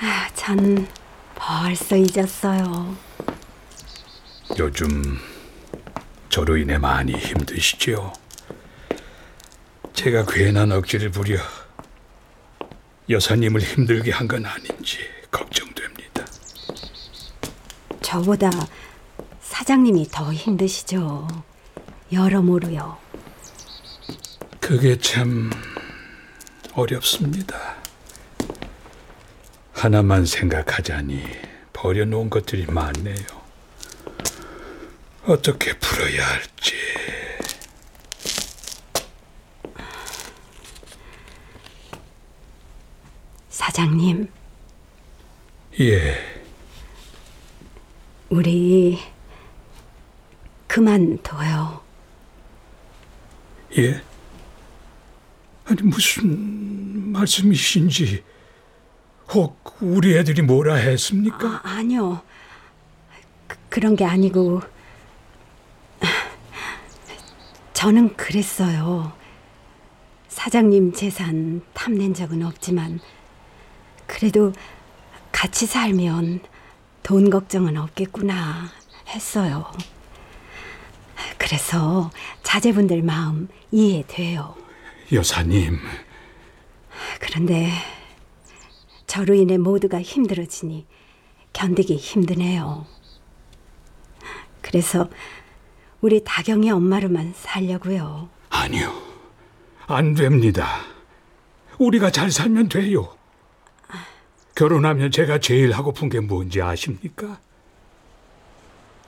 아, 0.00 0.30
전 0.34 0.88
벌써 1.34 1.96
잊었어요. 1.96 2.96
요즘 4.58 5.18
저로 6.30 6.56
인해 6.56 6.78
많이 6.78 7.12
힘드시죠? 7.12 8.12
제가 9.92 10.24
괜한 10.26 10.70
억지를 10.72 11.10
부려 11.10 11.36
여사님을 13.08 13.60
힘들게 13.60 14.12
한 14.12 14.28
건 14.28 14.46
아닌지 14.46 14.98
걱정됩니다. 15.32 16.24
저보다 18.00 18.48
사장님이 19.42 20.06
더 20.08 20.32
힘드시죠. 20.32 21.26
여러모로요. 22.12 22.96
그게 24.60 24.96
참 24.98 25.50
어렵습니다. 26.74 27.74
하나만 29.72 30.24
생각하자니 30.26 31.24
버려놓은 31.72 32.30
것들이 32.30 32.66
많네요. 32.66 33.39
어떻게 35.30 35.72
풀어야 35.78 36.26
할지. 36.26 36.74
사장님, 43.48 44.28
예, 45.78 46.16
우리 48.28 48.98
그만둬요. 50.66 51.80
예? 53.78 54.02
아니 55.66 55.82
무슨 55.82 57.12
말씀이신지 57.12 58.24
혹 59.32 59.76
우리 59.80 60.16
애들이 60.16 60.42
뭐라 60.42 60.74
했습니까? 60.74 61.60
아, 61.62 61.76
아니요. 61.76 62.20
그, 63.46 63.56
그런 63.68 63.94
게 63.94 64.04
아니고 64.04 64.62
저는 67.80 68.14
그랬어요. 68.14 69.10
사장님 70.28 70.92
재산 70.92 71.62
탐낸 71.72 72.12
적은 72.12 72.44
없지만 72.44 73.00
그래도 74.06 74.52
같이 75.32 75.64
살면 75.64 76.40
돈 77.02 77.30
걱정은 77.30 77.78
없겠구나 77.78 78.66
했어요. 79.08 79.72
그래서 81.38 82.10
자제분들 82.42 83.00
마음 83.02 83.48
이해돼요. 83.70 84.56
여사님, 85.10 85.78
그런데 87.18 87.70
저로 89.06 89.32
인해 89.32 89.56
모두가 89.56 90.02
힘들어지니 90.02 90.86
견디기 91.54 91.96
힘드네요. 91.96 92.84
그래서 94.60 95.08
우리 96.00 96.22
다경이 96.24 96.70
엄마로만 96.70 97.34
살려고요. 97.36 98.28
아니요. 98.50 98.92
안 99.86 100.14
됩니다. 100.14 100.80
우리가 101.78 102.10
잘 102.10 102.30
살면 102.30 102.68
돼요. 102.68 103.14
결혼하면 104.54 105.10
제가 105.10 105.38
제일 105.40 105.72
하고픈 105.72 106.08
게 106.08 106.20
뭔지 106.20 106.60
아십니까? 106.60 107.38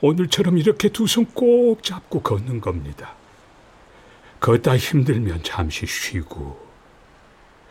오늘처럼 0.00 0.58
이렇게 0.58 0.88
두 0.88 1.04
손 1.06 1.26
꼭 1.34 1.82
잡고 1.82 2.22
걷는 2.22 2.60
겁니다. 2.60 3.14
걷다 4.40 4.76
힘들면 4.76 5.44
잠시 5.44 5.86
쉬고, 5.86 6.58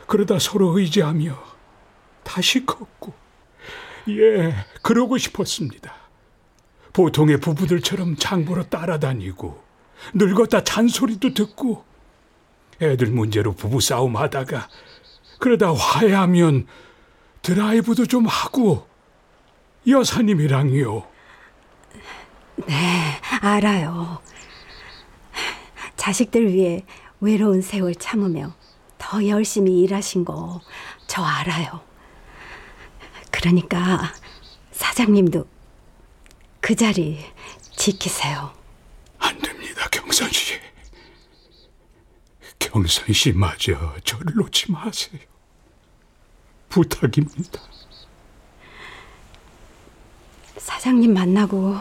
그러다 0.07 0.39
서로 0.39 0.77
의지하며 0.77 1.37
다시 2.23 2.65
걷고, 2.65 3.13
예, 4.09 4.55
그러고 4.81 5.17
싶었습니다. 5.17 5.93
보통의 6.93 7.39
부부들처럼 7.39 8.15
장보러 8.17 8.65
따라다니고, 8.65 9.63
늙었다 10.13 10.63
잔소리도 10.63 11.33
듣고, 11.33 11.85
애들 12.81 13.07
문제로 13.07 13.53
부부 13.53 13.81
싸움 13.81 14.17
하다가, 14.17 14.67
그러다 15.39 15.73
화해하면 15.73 16.67
드라이브도 17.41 18.05
좀 18.05 18.25
하고, 18.25 18.87
여사님이랑요. 19.87 21.07
네, 22.67 23.19
알아요. 23.41 24.21
자식들 25.95 26.51
위해 26.51 26.85
외로운 27.19 27.61
세월 27.61 27.95
참으며 27.95 28.53
더 28.97 29.25
열심히 29.27 29.81
일하신 29.81 30.25
거 30.25 30.61
저 31.11 31.21
알아요. 31.23 31.81
그러니까 33.31 34.13
사장님도 34.71 35.45
그 36.61 36.75
자리 36.75 37.19
지키세요. 37.75 38.53
안 39.19 39.37
됩니다, 39.39 39.87
경선 39.89 40.31
씨. 40.31 40.59
경선 42.59 43.11
씨마저 43.11 43.95
저를 44.03 44.33
놓지 44.35 44.71
마세요. 44.71 45.19
부탁입니다. 46.69 47.59
사장님 50.57 51.13
만나고 51.13 51.75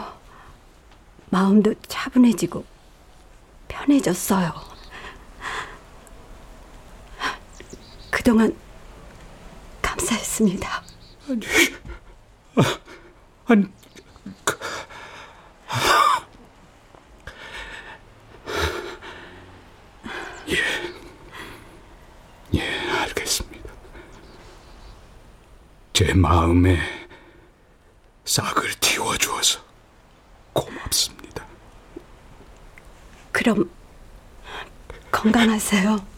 마음도 1.29 1.73
차분해지고 1.87 2.65
편해졌어요. 3.67 4.51
그동안 8.09 8.55
감사했습니다. 9.81 10.83
아니, 11.29 11.45
아, 12.55 12.79
아니, 13.45 13.63
그, 13.63 13.80
예, 20.49 20.57
예, 22.55 22.89
알겠습니다. 22.89 23.69
제 25.93 26.13
마음에 26.13 26.77
싹을 28.25 28.71
틔워주어서 28.79 29.59
고맙습니다. 30.53 31.45
그럼 33.31 33.69
건강하세요. 35.11 36.10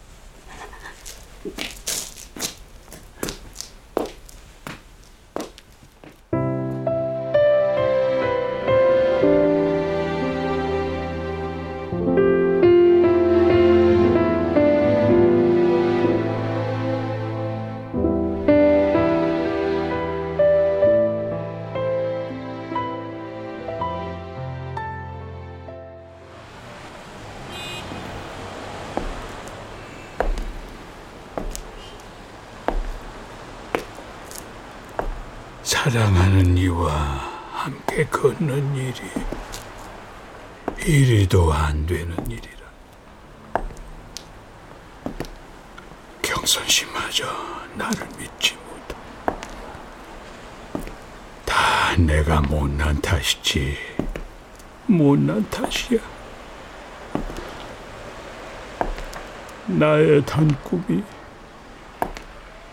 나의 60.03 60.25
단꿈이 60.25 61.01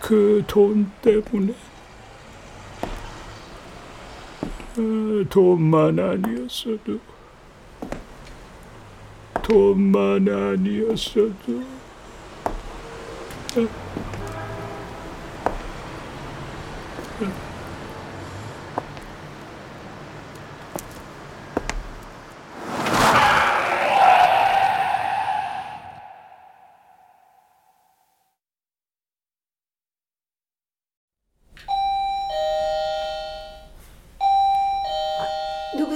그 0.01 0.43
돈 0.47 0.91
때문에 1.01 1.53
아, 4.77 5.29
돈만 5.29 5.97
아니었어도 5.97 6.99
돈만 9.41 10.27
아니었어도 10.27 11.70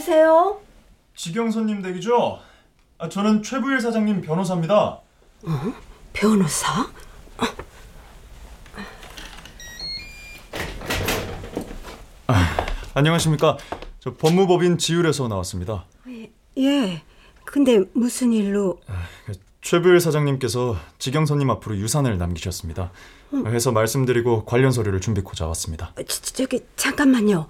누구세요? 0.05 0.61
지경선님 1.15 1.81
댁이죠? 1.81 2.39
아, 2.99 3.09
저는 3.09 3.41
최부일 3.41 3.81
사장님 3.81 4.21
변호사입니다. 4.21 4.99
변호사? 6.13 6.87
안녕하십니까? 12.93 13.57
저 13.99 14.13
법무법인 14.13 14.77
지율에서 14.77 15.27
나왔습니다. 15.27 15.85
예. 16.57 17.01
근데 17.43 17.81
무슨 17.93 18.31
일로? 18.31 18.79
최부일 19.61 19.99
사장님께서 19.99 20.77
지경선님 20.99 21.49
앞으로 21.49 21.77
유산을 21.77 22.17
남기셨습니다. 22.19 22.91
해서 23.47 23.71
말씀드리고 23.71 24.45
관련 24.45 24.71
서류를 24.71 25.01
준비코자 25.01 25.47
왔습니다. 25.47 25.91
저, 25.97 26.03
저, 26.03 26.33
저기 26.33 26.63
잠깐만요. 26.75 27.47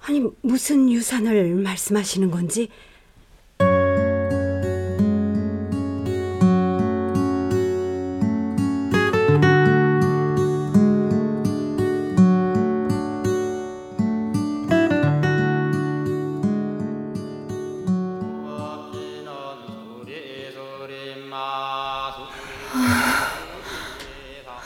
아니 0.00 0.22
무슨 0.42 0.90
유산을 0.90 1.54
말씀하시는 1.56 2.30
건지? 2.30 2.68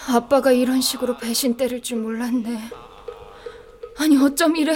아빠가 0.09 0.53
이런 0.53 0.81
식으로 0.81 1.17
배신 1.17 1.57
때릴 1.57 1.83
줄 1.83 1.99
몰랐네. 1.99 2.71
아니 3.99 4.17
어쩜 4.23 4.57
이래? 4.57 4.75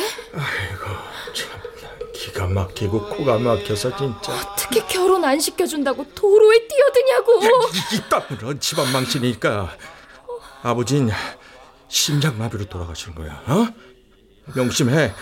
기가 2.13 2.47
막히고 2.47 3.09
코가 3.11 3.39
막혀서 3.39 3.97
진짜. 3.97 4.33
어떻게 4.35 4.81
결혼 4.87 5.25
안 5.25 5.39
시켜준다고 5.39 6.05
도로에 6.15 6.67
뛰어드냐고. 6.67 7.41
이따으로 7.95 8.59
집안 8.59 8.91
망치니까 8.93 9.77
아버진 10.63 11.11
심장마비로 11.89 12.65
돌아가신 12.67 13.15
거야. 13.15 13.43
어? 13.47 13.69
명심해. 14.55 15.13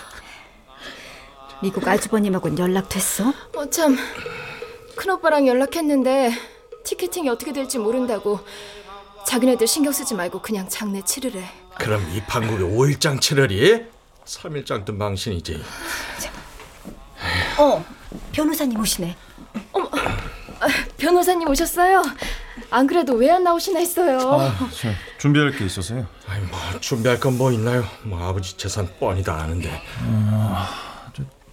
미국 1.62 1.86
아주버님하고는 1.86 2.58
연락됐어? 2.58 3.32
어참 3.56 3.96
큰오빠랑 4.96 5.48
연락했는데 5.48 6.30
티켓팅이 6.84 7.28
어떻게 7.30 7.52
될지 7.52 7.78
모른다고 7.78 8.40
자기네들 9.26 9.66
신경 9.66 9.92
쓰지 9.92 10.14
말고 10.14 10.40
그냥 10.42 10.68
장례 10.68 11.02
치르래. 11.02 11.44
그럼 11.78 12.02
이 12.12 12.20
판국에 12.22 12.62
5일장 12.62 13.20
치르리? 13.20 13.84
3일장도 14.24 14.94
망신이지. 14.94 15.62
어, 17.58 17.84
변호사님 18.32 18.78
오시네. 18.78 19.16
변호사님 20.98 21.48
오셨어요? 21.48 22.02
안 22.70 22.86
그래도 22.86 23.14
왜 23.14 23.30
안 23.30 23.42
나오시나 23.44 23.80
했어요. 23.80 24.18
아, 24.40 24.68
저 24.72 24.88
준비할 25.18 25.52
게 25.52 25.64
있어서요. 25.66 26.06
아이 26.28 26.40
뭐 26.40 26.58
준비할 26.80 27.18
건 27.20 27.36
뭐 27.36 27.52
있나요? 27.52 27.84
뭐 28.04 28.22
아버지 28.26 28.56
재산 28.56 28.88
뻔히 28.98 29.22
다 29.22 29.34
아는데. 29.40 29.82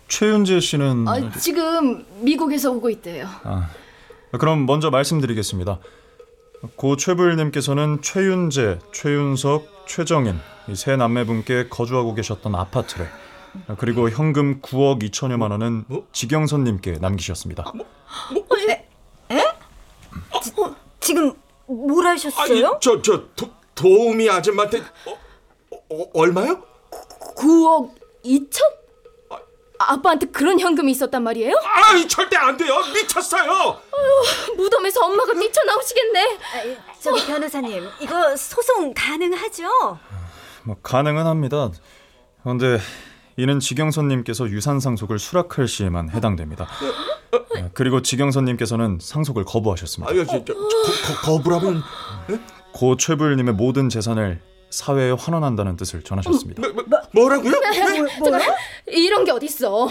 최윤재 0.08 0.60
씨는 0.60 1.08
아, 1.08 1.32
지금 1.40 2.06
미국에서 2.22 2.72
오고 2.72 2.90
있대요. 2.92 3.28
아, 3.44 3.70
그럼 4.40 4.66
먼저 4.66 4.90
말씀드리겠습니다. 4.90 5.80
고 6.76 6.96
최불님께서는 6.96 8.02
최윤재, 8.02 8.80
최윤석, 8.94 9.88
최정인 9.88 10.40
이 10.70 10.76
세 10.76 10.96
남매분께 10.96 11.70
거주하고 11.70 12.14
계셨던 12.14 12.54
아파트를 12.56 13.08
그리고 13.78 14.10
현금 14.10 14.62
9억 14.62 15.02
2천여만 15.04 15.52
원은 15.52 15.86
지경선님께 16.14 17.00
남기셨습니다. 17.02 17.74
지금 21.00 21.34
뭘 21.66 22.06
하셨어요? 22.06 22.78
저저 22.82 23.24
도우미 23.76 24.30
아줌마한테 24.30 24.80
어, 24.80 25.18
어, 25.90 26.10
얼마요? 26.14 26.62
9억 27.38 27.92
2천? 28.24 28.60
아빠한테 29.88 30.28
그런 30.28 30.60
현금이 30.60 30.92
있었단 30.92 31.24
말이에요? 31.24 31.54
아이 31.64 32.08
절대 32.08 32.36
안 32.38 32.56
돼요. 32.58 32.74
미쳤어요. 32.94 33.80
무덤에서 34.58 35.06
엄마가 35.06 35.34
뛰쳐나오시겠네. 35.34 36.38
저기 37.00 37.26
변호사님, 37.26 37.88
이거 38.00 38.36
소송 38.36 38.94
가능하죠? 38.94 40.00
뭐 40.64 40.76
가능은 40.82 41.26
합니다. 41.26 41.70
그런데 42.44 42.80
이는 43.38 43.60
지경선님께서 43.60 44.50
유산 44.50 44.80
상속을 44.80 45.18
수락할 45.18 45.68
시에만 45.68 46.10
해당됩니다. 46.10 46.68
아, 47.56 47.70
그리고 47.74 48.02
지경선님께서는 48.02 49.00
상속을 49.02 49.46
거부하셨습니다. 49.46 50.12
아유 50.12 50.26
저, 50.26 50.44
저, 50.44 50.54
거, 50.54 50.60
거, 50.60 51.38
거부라면 51.38 51.82
고 52.74 52.98
최불님의 52.98 53.54
모든 53.56 53.90
재산을 53.90 54.42
사회에 54.70 55.12
환원한다는 55.12 55.76
뜻을 55.76 56.02
전하셨습니다. 56.04 56.62
뭐, 56.62 56.84
뭐, 56.88 57.01
뭐라고요? 57.14 57.52
잠깐, 58.24 58.56
이런 58.88 59.24
게 59.26 59.32
어딨어? 59.32 59.70
어? 59.86 59.90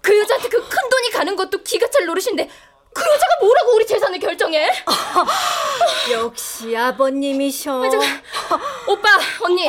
그 0.00 0.18
여자한테 0.18 0.48
그 0.48 0.68
큰 0.68 0.88
돈이 0.88 1.10
가는 1.10 1.36
것도 1.36 1.62
기가 1.62 1.88
찰 1.90 2.06
노릇인데 2.06 2.48
그 2.94 3.02
여자가 3.02 3.36
뭐라고 3.42 3.74
우리 3.74 3.86
재산을 3.86 4.18
결정해? 4.18 4.70
역시 6.12 6.74
아버님이셔. 6.76 7.84
아, 7.84 7.90
잠깐, 7.90 8.22
오빠, 8.86 9.08
언니, 9.42 9.68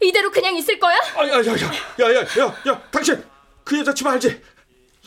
이대로 0.00 0.30
그냥 0.30 0.54
있을 0.56 0.78
거야? 0.78 0.96
야야 1.16 1.32
야 1.32 1.40
야 1.40 2.12
야 2.12 2.24
야 2.38 2.54
야 2.68 2.82
당신 2.90 3.24
그 3.64 3.78
여자 3.78 3.92
집 3.94 4.06
알지? 4.06 4.40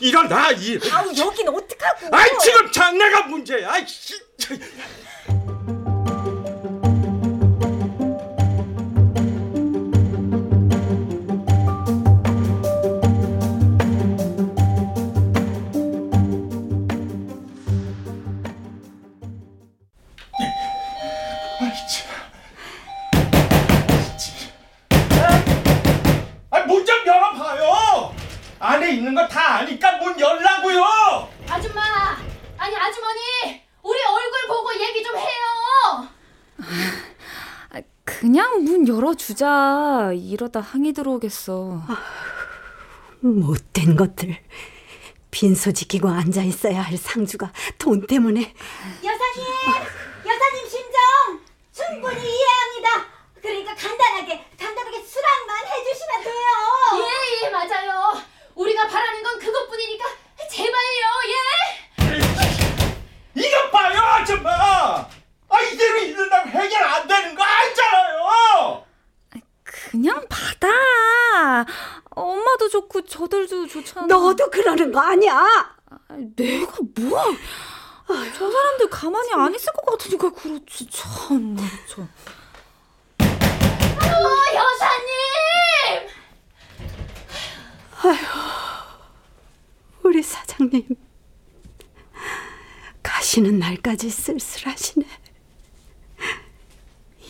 일어나 0.00 0.50
일. 0.52 0.80
아우 0.92 1.06
여긴 1.16 1.48
어떡하고? 1.48 2.08
아이 2.14 2.28
지금 2.40 2.70
장래가 2.70 3.22
문제야. 3.22 3.72
아이, 3.72 3.86
씨. 3.86 4.14
주자. 39.42 40.10
이러다 40.12 40.58
항의 40.58 40.92
들어오겠어. 40.92 41.80
못된 43.20 43.94
것들. 43.94 44.36
빈소 45.30 45.70
지키고 45.72 46.08
앉아 46.08 46.42
있어야 46.42 46.82
할 46.82 46.96
상주가 46.96 47.52
돈 47.78 48.04
때문에 48.04 48.40
여사님, 48.40 48.56
여사님 50.26 50.68
심정 50.68 50.98
충분히 51.72 52.20
이해합니다. 52.20 53.06
그러니까 53.40 53.76
간단하게, 53.76 54.44
간단하게 54.58 55.04
수락만 55.04 55.66
해주시면 55.66 56.24
돼요. 56.24 56.34
예, 56.98 57.02
예, 57.46 57.50
맞아요. 57.50 58.20
우리가 58.56 58.88
바라는 58.88 59.22
건 59.22 59.38
그것뿐이니까 59.38 60.04
제발요, 60.50 61.06
예. 61.28 61.34
이것 63.40 63.70
봐요, 63.70 64.00
아줌마. 64.00 64.50
아 64.50 65.08
이대로 65.60 65.98
있는다면 65.98 66.48
해결 66.48 66.82
안 66.82 67.06
되는 67.06 67.36
거 67.36 67.44
알잖아요. 67.44 68.87
그냥 69.98 70.24
받아. 70.28 71.66
엄마도 72.10 72.68
좋고 72.68 73.04
저들도 73.04 73.66
좋잖아. 73.66 74.06
너도 74.06 74.48
그러는 74.48 74.92
거 74.92 75.00
아니야? 75.00 75.76
내가 76.36 76.72
뭐? 76.94 77.24
저 78.06 78.50
사람들 78.50 78.88
가만히 78.88 79.32
안 79.34 79.52
있을 79.54 79.72
것 79.72 79.84
같으니까 79.98 80.30
그렇지 80.30 80.88
참. 80.88 81.56
저. 81.88 82.02
어, 82.02 82.06
여사님. 84.54 86.08
우리 90.04 90.22
사장님 90.22 90.86
가시는 93.02 93.58
날까지 93.58 94.08
쓸쓸하시네. 94.10 95.06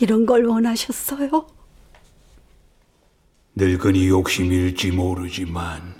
이런 0.01 0.25
걸 0.27 0.45
원하셨어요? 0.45 1.58
늙은이 3.59 4.07
욕심일지 4.07 4.91
모르지만 4.91 5.93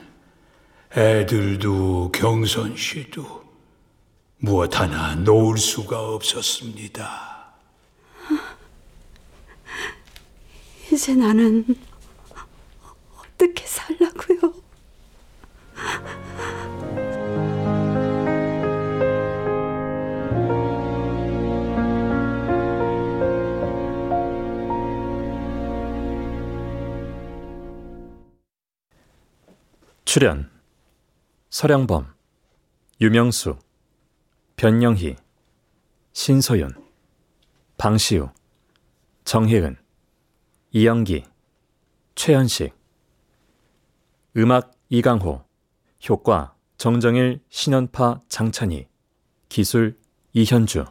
애들도 0.95 2.14
경선 2.14 2.78
씨도 2.78 3.43
무엇 4.38 4.80
하나 4.80 5.14
놓을 5.16 5.57
수가 5.57 5.99
없었습니다. 5.99 7.51
이제 10.89 11.14
나는 11.14 11.66
어떻게 13.18 13.68
살라고요? 13.68 14.53
출연 30.12 30.49
서량범, 31.51 32.12
유명수, 32.99 33.60
변영희, 34.55 35.16
신소윤, 36.14 36.74
방시우, 37.78 38.32
정혜은, 39.24 39.78
이영기, 40.72 41.26
최현식. 42.16 42.76
음악 44.36 44.72
이강호 44.89 45.45
효과 46.10 46.55
정정일, 46.78 47.39
신연파, 47.49 48.24
장찬희 48.30 48.88
기술 49.47 49.95
이현주 50.34 50.86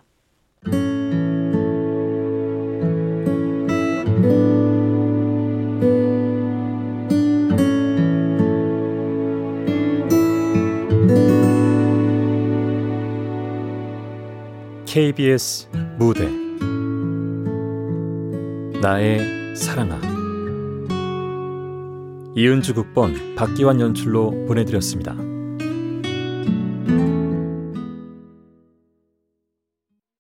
KBS 14.99 15.69
무대 15.97 16.29
나의 18.83 19.55
사랑아 19.55 20.01
이은주 22.35 22.75
극본 22.75 23.37
박기환 23.37 23.81
연출로 23.81 24.47
보내드렸습니다. 24.47 25.15